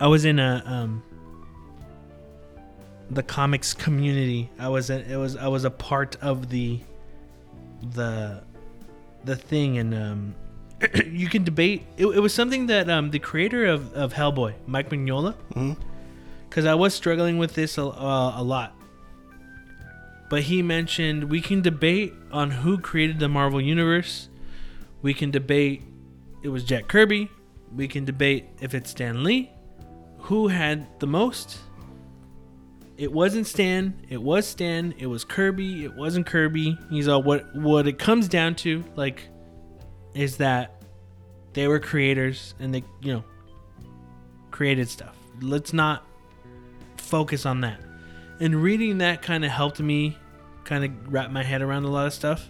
[0.00, 1.02] I was in a um
[3.10, 4.50] the comics community.
[4.58, 6.80] I was a, it was I was a part of the
[7.94, 8.42] the
[9.24, 10.34] the thing and um
[11.06, 14.90] you can debate it, it was something that um the creator of, of Hellboy, Mike
[14.90, 15.34] Mignola,
[16.48, 18.74] because I was struggling with this a, uh, a lot.
[20.28, 24.28] But he mentioned we can debate on who created the Marvel Universe.
[25.00, 25.82] We can debate
[26.42, 27.30] it was Jack Kirby.
[27.74, 29.50] We can debate if it's Stan Lee.
[30.20, 31.58] Who had the most?
[32.96, 33.94] It wasn't Stan.
[34.08, 34.94] It was Stan.
[34.98, 35.84] It was Kirby.
[35.84, 36.76] It wasn't Kirby.
[36.90, 39.28] He's all what what it comes down to, like,
[40.14, 40.82] is that
[41.52, 43.24] they were creators and they you know
[44.50, 45.16] created stuff.
[45.40, 46.04] Let's not
[46.96, 47.80] focus on that.
[48.40, 50.16] And reading that kind of helped me
[50.64, 52.48] kind of wrap my head around a lot of stuff.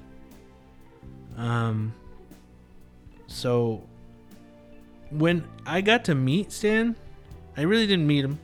[1.37, 1.95] Um
[3.27, 3.87] so
[5.11, 6.97] when I got to meet Stan,
[7.57, 8.39] I really didn't meet him.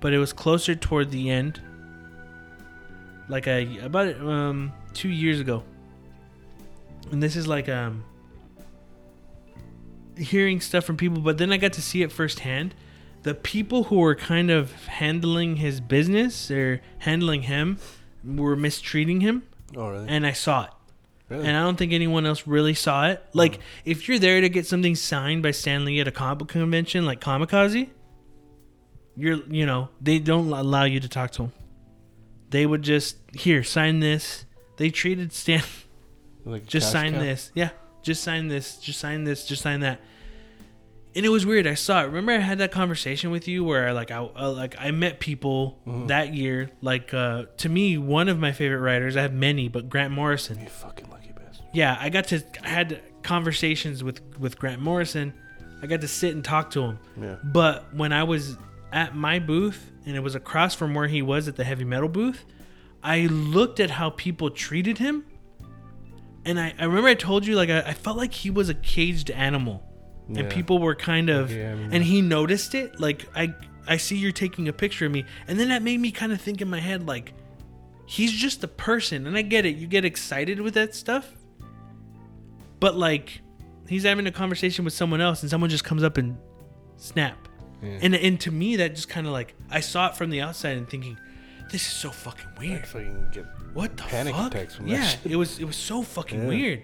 [0.00, 1.60] But it was closer toward the end.
[3.28, 5.64] Like I about um two years ago,
[7.10, 8.04] and this is like um
[10.16, 12.74] hearing stuff from people, but then I got to see it firsthand.
[13.26, 17.78] The people who were kind of handling his business or handling him
[18.24, 19.42] were mistreating him,
[19.76, 20.08] Oh, really?
[20.08, 20.70] and I saw it.
[21.28, 21.44] really?
[21.44, 23.24] And I don't think anyone else really saw it.
[23.32, 23.62] Like, hmm.
[23.84, 27.20] if you're there to get something signed by Stan Lee at a comic convention like
[27.20, 27.88] Comikaze,
[29.16, 31.52] you're, you know, they don't allow you to talk to him.
[32.50, 34.44] They would just, here, sign this.
[34.76, 35.64] They treated Stan,
[36.44, 37.18] like just sign cow?
[37.22, 37.50] this.
[37.56, 37.70] Yeah,
[38.02, 38.76] just sign this.
[38.76, 39.48] Just sign this.
[39.48, 40.00] Just sign that.
[41.16, 41.66] And it was weird.
[41.66, 42.06] I saw it.
[42.06, 45.78] Remember, I had that conversation with you where, like, I uh, like I met people
[45.86, 46.06] Mm-hmm.
[46.08, 46.70] that year.
[46.82, 49.16] Like, uh, to me, one of my favorite writers.
[49.16, 51.66] I have many, but Grant Morrison You fucking lucky bastard.
[51.72, 55.32] yeah, I got to I had conversations with with Grant Morrison.
[55.82, 56.98] I got to sit and talk to him.
[57.20, 57.36] Yeah.
[57.42, 58.56] But when I was
[58.92, 62.08] at my booth and it was across from where he was at the heavy metal
[62.08, 62.44] booth,
[63.02, 65.24] I looked at how people treated him.
[66.44, 68.74] And I, I remember I told you like I, I felt like he was a
[68.74, 69.82] caged animal.
[70.28, 70.40] Yeah.
[70.40, 72.98] And people were kind of Yeah, I mean- and he noticed it.
[73.00, 73.54] Like I
[73.88, 75.24] I see you're taking a picture of me.
[75.46, 77.32] And then that made me kind of think in my head like
[78.08, 81.32] he's just a person and i get it you get excited with that stuff
[82.80, 83.40] but like
[83.88, 86.36] he's having a conversation with someone else and someone just comes up and
[86.96, 87.48] snap
[87.82, 87.98] Yeah.
[88.02, 90.76] and and to me that just kind of like i saw it from the outside
[90.76, 91.18] and thinking
[91.72, 95.32] this is so fucking I weird fucking get what the Panic fuck attacks yeah shit.
[95.32, 96.48] it was it was so fucking Yeah.
[96.48, 96.82] weird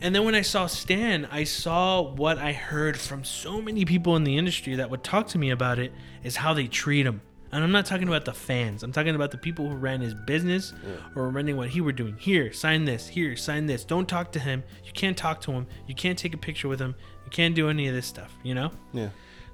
[0.00, 4.16] and then when i saw stan i saw what i heard from so many people
[4.16, 7.20] in the industry that would talk to me about it is how they treat him
[7.50, 8.82] and i'm not talking about the fans.
[8.82, 10.74] I'm talking about the people who ran his business
[11.16, 12.14] or were running what he were doing.
[12.18, 13.08] Here sign this.
[13.08, 13.84] Here sign this.
[13.86, 14.62] Don't talk to him.
[14.84, 15.66] You can't talk to him.
[15.86, 16.94] You can't take a picture with him.
[17.24, 18.70] You can't do any of this stuff you know?
[18.92, 19.08] Yeah.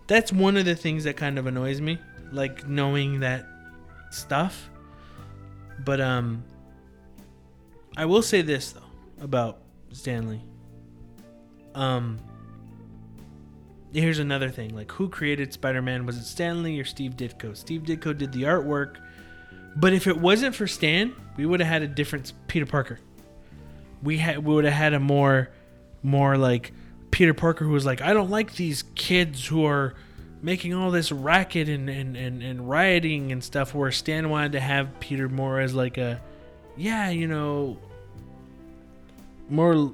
[0.08, 1.98] that's one of the things that kind of annoys me
[2.32, 3.46] like knowing that
[4.10, 4.68] stuff.
[5.84, 6.42] But um
[7.96, 9.58] i will say this though about
[9.94, 10.42] Stan Lee.
[11.74, 12.18] Um
[13.92, 16.04] here's another thing like who created spider-man?
[16.04, 17.56] Was it Stan Lee or steve ditko?
[17.56, 18.96] Steve ditko did the artwork
[19.76, 22.98] but if it wasn't for stan we would have had a different peter parker.
[24.02, 25.50] We had we would have had a more
[26.02, 26.72] more like
[27.14, 29.94] Peter Parker who was like, I don't like these kids who are
[30.42, 34.60] making all this racket and, and, and, and rioting and stuff where Stan wanted to
[34.60, 36.20] have Peter more as like a
[36.76, 37.78] yeah, you know
[39.48, 39.92] more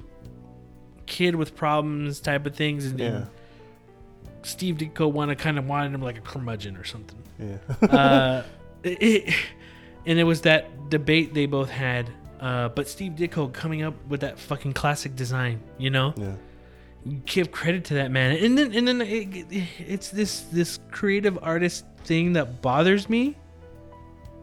[1.05, 3.05] kid with problems type of things and, Yeah.
[3.07, 3.27] and
[4.43, 7.57] Steve Ditko wanted kind of wanted him like a curmudgeon or something Yeah.
[7.87, 8.43] uh,
[8.83, 9.33] it,
[10.05, 12.09] and it was that debate they both had.
[12.39, 16.33] Uh, but Steve Ditko coming up with that fucking classic design, you know, yeah.
[17.25, 18.35] give credit to that man.
[18.43, 23.37] And then and then it, it- it's this this creative artist thing that bothers me.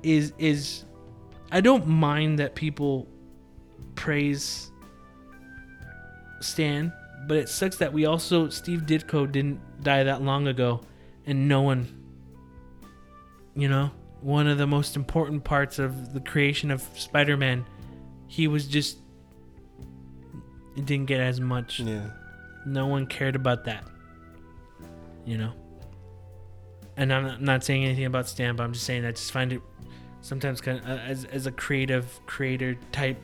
[0.04, 0.84] Is is
[1.50, 3.08] I don't mind that people
[3.96, 4.67] praise
[6.40, 6.92] Stan,
[7.26, 10.80] but it sucks that we also Steve Ditko didn't die that long ago,
[11.26, 11.98] and no one
[13.58, 17.66] you know, one of the most important parts of the creation of Spider-Man,
[18.28, 18.98] he was just
[20.76, 21.80] it didn't get as much.
[21.80, 22.10] Yeah.
[22.64, 23.84] No one cared about that.
[25.24, 25.52] You know.
[26.96, 29.60] And I'm not- saying anything about Stan, but I'm just saying I just find it
[30.20, 33.18] sometimes kind of uh, as as a creative creator type.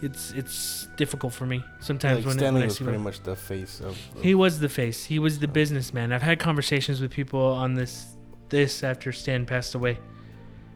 [0.00, 3.20] It's it's difficult for me sometimes Like when, Stan Lee when was pretty what- much
[3.22, 3.86] the face of.
[4.16, 5.04] of he was the face.
[5.04, 6.12] He was the businessman.
[6.12, 8.06] I've had conversations with people on this
[8.48, 9.98] this after Stan passed away.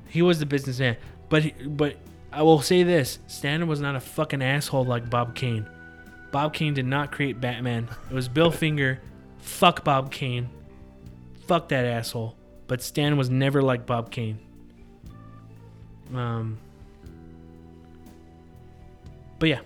[0.09, 0.97] He was the businessman,
[1.29, 1.97] but he, but
[2.33, 5.69] I will say this: Stan was not a fucking asshole like Bob Kane.
[6.33, 7.89] Bob Kane did not create Batman.
[8.11, 9.01] It was Bill Finger.
[9.39, 10.49] Fuck Bob Kane.
[11.47, 12.37] Fuck that asshole.
[12.67, 14.39] But Stan was never like Bob Kane.
[16.15, 16.59] Um.
[19.43, 19.61] But yeah,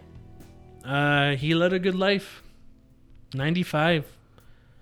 [0.86, 2.42] uh, he led a good life.
[3.34, 4.06] Ninety-five.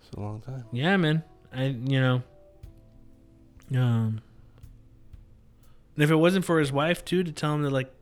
[0.00, 0.66] It's a long time.
[0.70, 1.24] Yeah, man.
[1.52, 2.22] I you know.
[3.72, 4.20] Um.
[5.96, 7.92] And if it wasn't for his wife too to tell him that like,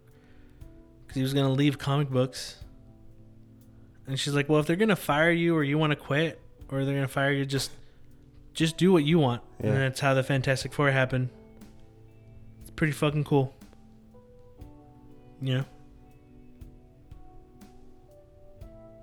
[1.00, 2.58] because he was gonna leave comic books.
[4.06, 6.84] And she's like, "Well, if they're gonna fire you, or you want to quit, or
[6.84, 7.70] they're gonna fire you, just,
[8.52, 9.70] just do what you want." Yeah.
[9.70, 11.30] And that's how the Fantastic Four happened.
[12.60, 13.54] It's pretty fucking cool.
[15.40, 15.64] You know.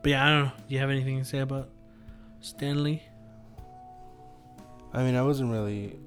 [0.02, 0.52] But yeah, I don't know.
[0.68, 1.70] Do you have anything to say about
[2.41, 3.04] Stan Lee?
[4.93, 5.97] I mean, I wasn't really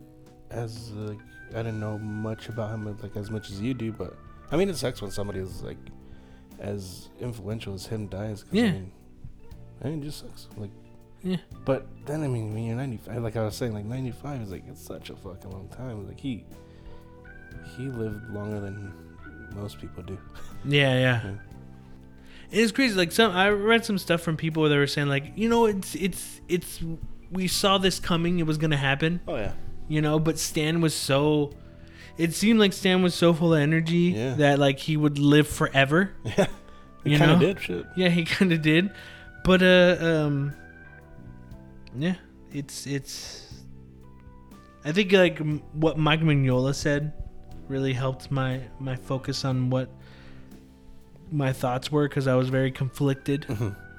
[0.51, 1.19] as like
[1.51, 4.17] I didn't know much about him like as much as you do, but
[4.51, 5.79] I mean, it sucks when somebody is like
[6.59, 8.43] as influential as him dies.
[8.45, 8.65] 'cause, Yeah.
[8.65, 8.93] I mean,
[9.85, 10.49] I mean, it just sucks.
[10.57, 10.71] Like,
[11.23, 11.37] Yeah.
[11.65, 14.65] But then I mean, when you're 95, like I was saying, like 95 is like
[14.69, 16.07] it's such a fucking long time.
[16.09, 16.45] Like he
[17.77, 18.93] he lived longer than
[19.55, 20.19] most people do.
[20.65, 21.21] Yeah, yeah.
[21.25, 21.33] Yeah.
[22.53, 22.95] It's crazy.
[22.95, 25.95] Like some, I read some stuff from people that were saying, like, you know, it's
[25.95, 26.81] it's it's.
[27.31, 28.39] We saw this coming.
[28.39, 29.21] It was gonna happen.
[29.27, 29.53] Oh yeah.
[29.89, 31.53] You know, but Stan was so.
[32.19, 34.35] It seemed like Stan was so full of energy Yeah.
[34.35, 36.13] that like he would live forever.
[37.05, 37.15] Yeah.
[37.15, 37.85] It kind of did shit.
[37.97, 38.91] Yeah, he kind of did,
[39.45, 40.53] but uh, um,
[41.99, 42.15] yeah,
[42.53, 43.65] it's it's.
[44.85, 47.13] I think like m- what Mike Mignola said
[47.67, 49.91] really helped my my focus on what
[51.33, 53.47] my thoughts were because I was very conflicted,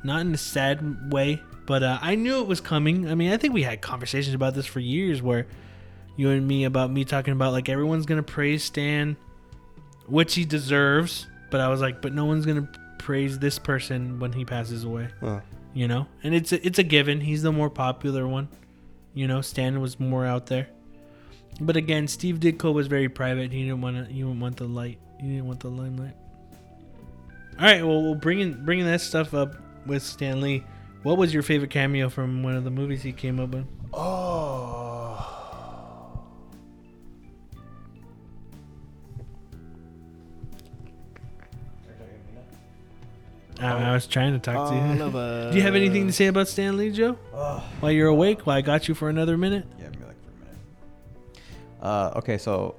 [0.03, 3.09] not in a sad way, but uh, I knew it was coming.
[3.09, 5.47] I mean, I think we had conversations about this for years, where
[6.15, 9.17] you and me about me talking about like everyone's gonna praise Stan,
[10.07, 12.69] which he deserves, but I was like, but no one's gonna
[12.99, 15.09] praise this person when he passes away.
[15.73, 16.07] You know?
[16.23, 17.19] And it's a, it's a given.
[17.19, 18.47] He's the more popular one.
[19.15, 20.69] You know stan was more out there.
[21.61, 23.51] But again steve ditko was very private.
[23.51, 24.99] He didn't want to he didn't want the light.
[25.19, 26.15] He didn't want the limelight
[27.59, 30.63] all right well we'll bringing bringing that stuff up with stan lee
[31.03, 35.29] what was your favorite cameo from one of the movies he came up with Oh.
[43.59, 45.13] I, I was trying to talk to you of
[45.51, 47.13] do you have anything to say about stan lee joe
[47.79, 50.45] while you're awake while i got you for another minute Yeah, me like for a
[50.45, 51.41] minute.
[51.81, 52.75] Uh, okay, so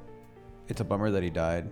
[0.68, 1.68] it's a bummer that he died.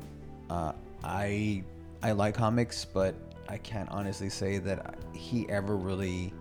[0.48, 0.72] Uh,
[1.02, 1.64] I
[2.02, 3.14] I like comics, but
[3.48, 6.32] I can't honestly say that he ever really,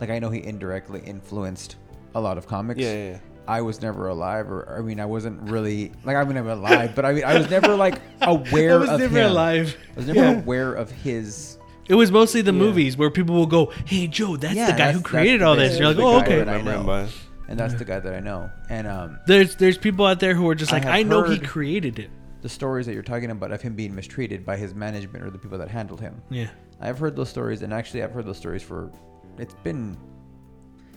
[0.00, 1.76] like, I know he indirectly influenced
[2.14, 2.80] a lot of comics.
[2.80, 3.18] Yeah, yeah, yeah.
[3.46, 6.94] I was never alive, or I mean, I wasn't really like I mean, I'm alive,
[6.94, 9.30] but I mean, I was never like aware of i was of never him.
[9.32, 11.58] alive I was never aware of his.
[11.86, 14.78] It was mostly the movies where people will go, "Hey Joe, that's Yeah, the guy
[14.78, 17.08] that's- who created all this." You're like, "Oh, okay." that I Remember him know.
[17.46, 18.50] And that's the guy that I know.
[18.70, 21.38] And um, There's there's people out there who are just like, have "I know he
[21.38, 22.08] created it."
[22.44, 25.38] The stories that you're talking about of him being mistreated by his management or the
[25.38, 26.20] people that handled him.
[26.28, 28.92] Yeah, I've heard those stories, and actually, I've heard those stories for.
[29.38, 29.96] It's been.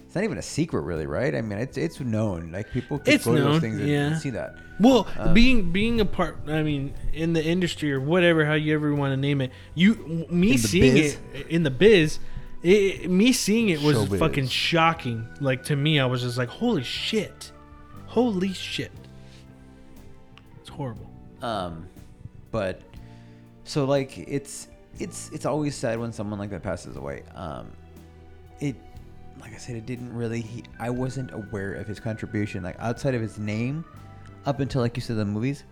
[0.06, 1.34] It's not even a secret, really, right?
[1.34, 2.52] I mean, it's it's known.
[2.52, 4.08] Like people can It's go to known, those things and, yeah.
[4.08, 4.56] and see that.
[4.80, 8.74] Well, Um, being being a part, I mean, in the industry or whatever, how you
[8.74, 11.18] ever want to name it, you me seeing biz?
[11.34, 12.20] it in the biz,
[12.62, 14.20] it, me seeing it was Showbiz.
[14.20, 15.28] fucking shocking.
[15.40, 17.52] Like to me, I was just like, "Holy shit,
[18.06, 18.92] holy shit!"
[20.62, 21.07] It's horrible.
[21.42, 21.88] Um,
[22.52, 22.82] but
[23.64, 24.68] so like it's
[25.00, 27.24] it's it's always sad when someone like that passes away.
[27.36, 27.72] Um,
[28.60, 28.76] it
[29.40, 30.42] like I said, it didn't really.
[30.42, 33.86] He, I wasn't aware of his contribution, like outside of his name,
[34.46, 35.64] up until like you said the movies.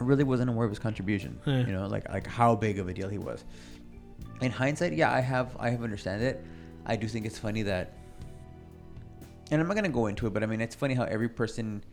[0.00, 1.38] I really wasn't aware of his contribution.
[1.44, 1.66] Yeah.
[1.66, 3.44] You know, like like how big of a deal he was.
[4.40, 6.44] In hindsight, yeah, I have I have understand it.
[6.86, 7.94] I do think it's funny that,
[9.50, 11.84] and I'm not gonna go into it, but I mean it's funny how every person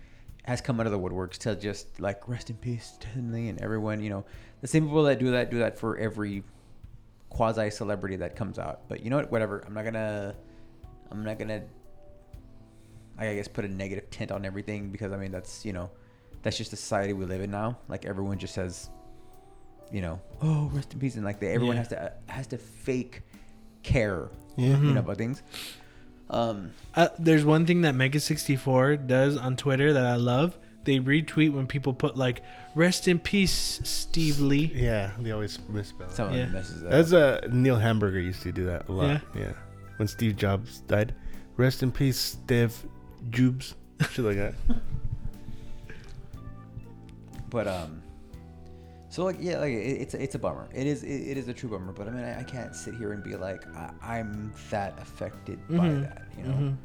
[0.46, 4.02] has come out of the woodworks to just like rest in peace, Stan and everyone.
[4.02, 4.26] You know,
[4.62, 6.44] the same people that do that do that for every
[7.30, 8.88] quasi celebrity that comes out.
[8.90, 9.32] But you know what?
[9.32, 9.64] Whatever.
[9.66, 10.36] I'm not gonna.
[11.12, 11.64] I'm not gonna.
[13.18, 15.90] I guess put a negative tint on everything because I mean that's you know,
[16.42, 17.78] that's just the society we live in now.
[17.88, 18.90] Like everyone just says,
[19.92, 21.80] you know, oh rest in peace, and like they, everyone Yeah.
[21.82, 23.22] has to has to fake
[23.84, 24.68] care, Yeah.
[24.68, 24.98] you know, mm-hmm.
[24.98, 25.44] about things.
[26.30, 30.57] Um, Uh, there's one thing that Mega64 does on Twitter that I love.
[30.86, 32.41] They retweet when people put like
[32.73, 36.13] "Rest in peace, Steve Lee." Yeah, they always misspell it.
[36.13, 36.45] someone Yeah.
[36.47, 36.89] messes up.
[36.91, 39.07] That's uh, Neil Hamburger used to do that a lot.
[39.07, 39.19] Yeah?
[39.41, 39.51] Yeah.
[39.97, 41.14] When Steve Jobs died.
[41.57, 42.73] Rest in peace, Steve
[43.30, 43.76] Jobs.
[44.11, 44.53] Shit like that.
[47.49, 48.01] but um
[49.10, 51.53] so like yeah like it, it's it's a bummer it is it, it is a
[51.53, 54.53] true bummer but i mean i, I can't sit here and be like I, i'm
[54.69, 56.02] that affected by Mhm.
[56.02, 56.77] that you know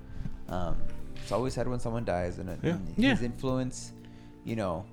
[0.55, 0.77] um
[1.17, 2.71] it's always sad when someone dies and, it- Yeah.
[2.73, 3.11] and Yeah.
[3.11, 3.93] his influence
[4.45, 4.85] you know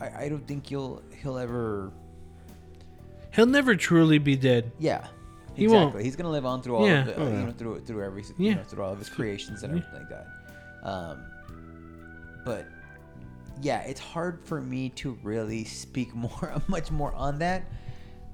[0.00, 1.92] I, I don't think he'll he'll ever
[3.34, 4.70] He'll never truly be dead.
[4.78, 5.08] yeah
[5.54, 6.04] He exactly won't.
[6.04, 7.00] he's gonna live on through all Yeah.
[7.00, 9.62] of the, Oh, you know through through every you know through all of his creations
[9.62, 9.82] and Yeah.
[9.84, 11.24] everything like that um
[12.44, 12.66] but
[13.62, 17.64] yeah it's hard for me to really speak more much more on that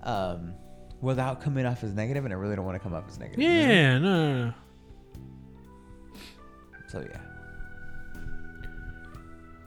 [0.02, 0.52] um
[1.00, 3.40] without coming off as negative and i really don't want to come off as negative?
[3.42, 4.54] Yeah, no, no, no.
[6.88, 7.20] so yeah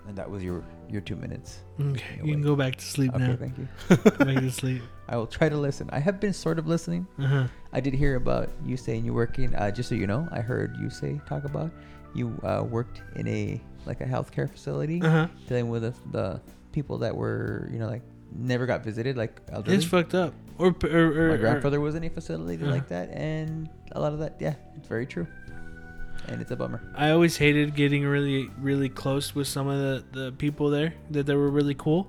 [0.08, 3.28] and that was your your two minutes Okay, you can go back to sleep okay
[3.28, 3.36] now.
[3.36, 3.68] thank you
[4.26, 4.82] back to sleep.
[5.10, 7.48] i will try to listen i have been sort of listening Uh-huh.
[7.76, 9.56] I did hear about you saying you're working.
[9.56, 11.72] Uh, just so you know, I heard you say talk about
[12.15, 15.27] you uh, worked in a like a healthcare facility Uh-huh.
[15.48, 16.41] dealing with the, the
[16.72, 18.03] people that were you know like
[18.35, 19.77] never got visited, like elderly.
[19.77, 20.34] It's fucked up.
[20.57, 22.72] Or, or, or My or- grandfather was in a facility Uh-huh.
[22.72, 25.27] like that, and a lot of that, yeah, it's very true,
[26.27, 26.81] and it's a bummer.
[26.95, 31.26] I always hated getting really, really close with some of the, the people there that
[31.26, 32.07] they were really cool.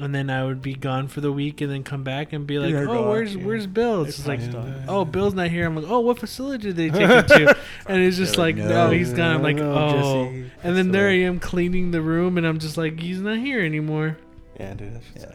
[0.00, 2.58] And then I would be gone for the week, and then come back and be
[2.58, 3.44] like, You're "Oh, gone, where's yeah.
[3.44, 4.84] where's Bill?" It's, It's just like, fine.
[4.88, 7.56] "Oh, Bill's not here." I'm like, "Oh, what facility did they take him to?"
[7.86, 10.50] And it's just They're like, like, "No, "No, he's gone." I'm like, no, "Oh," Jesse,
[10.62, 13.60] and then there I am cleaning the room, and I'm just like, "He's not here
[13.64, 14.16] anymore."
[14.58, 15.32] Yeah, dude, that shit Yeah.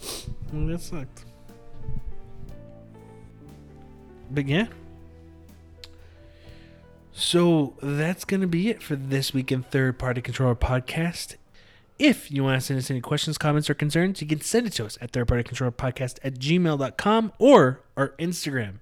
[0.00, 0.28] sucks.
[0.52, 1.24] Well, that sucked.
[4.30, 4.66] But yeah.
[7.12, 11.36] So that's going to be it for this week in Third Party Controller Podcast.
[11.98, 14.72] If you want to send us any questions, comments, or concerns, you can send it
[14.74, 18.80] to us at Third Party Controller Podcast at gmail.com or our Instagram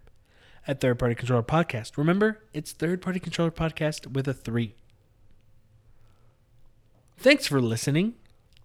[0.66, 1.98] at Third Party Controller Podcast.
[1.98, 4.74] Remember, it's Third Party Controller Podcast with a three.
[7.18, 8.14] Thanks for listening.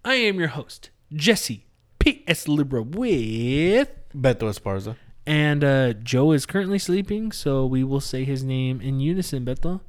[0.02, 1.66] I am your host, Jesse
[1.98, 2.48] P.S.
[2.48, 3.90] Libra with.
[4.14, 4.96] Beto Esparza.
[5.26, 9.82] And uh, Joe is currently sleeping, so we will say his name in unison, Beto.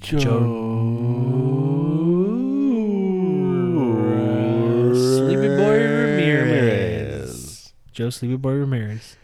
[0.00, 1.51] Sleepy
[7.92, 9.16] Joe Sleepy Boy Ramirez.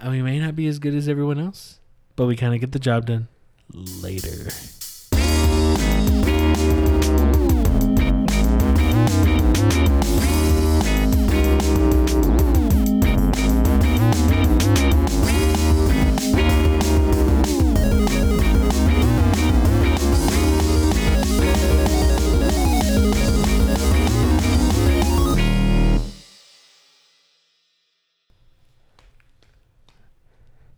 [0.00, 1.78] And we may not be as good as everyone else,
[2.16, 3.28] but we kind of get the job done
[3.72, 4.50] later.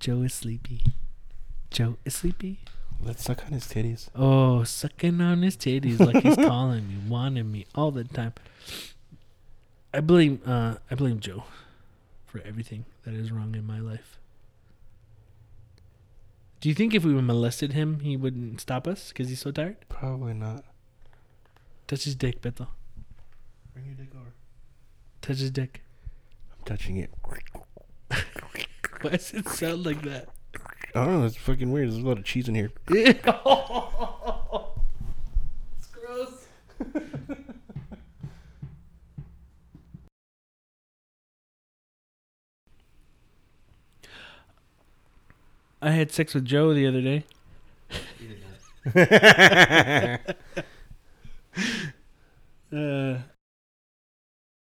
[0.09, 0.81] Joe is sleepy.
[1.71, 2.61] Joe is sleepy.
[2.99, 4.09] Let's suck on his titties.
[4.15, 8.33] Oh, sucking on his titties like he's calling me, wanting me all the time.
[9.93, 11.45] I blame uh I blame Joe
[12.25, 14.17] for everything that is wrong in my life.
[16.63, 19.77] Do you think if we molested him, he wouldn't stop us because he's so tired?
[19.91, 20.65] Probably not.
[21.87, 22.69] Touch his dick, Beto.
[23.75, 24.33] Bring your dick over.
[25.21, 25.83] Touch his dick.
[26.51, 27.13] I'm touching it.
[29.03, 30.29] Why does it sound like that?
[30.95, 31.27] I don't know.
[31.27, 31.89] It's fucking weird.
[31.89, 32.73] There's a lot of cheese in here.
[32.89, 33.23] it's
[35.93, 36.47] gross.
[45.81, 47.25] I had sex with Joe the other day.
[52.71, 53.17] Uh,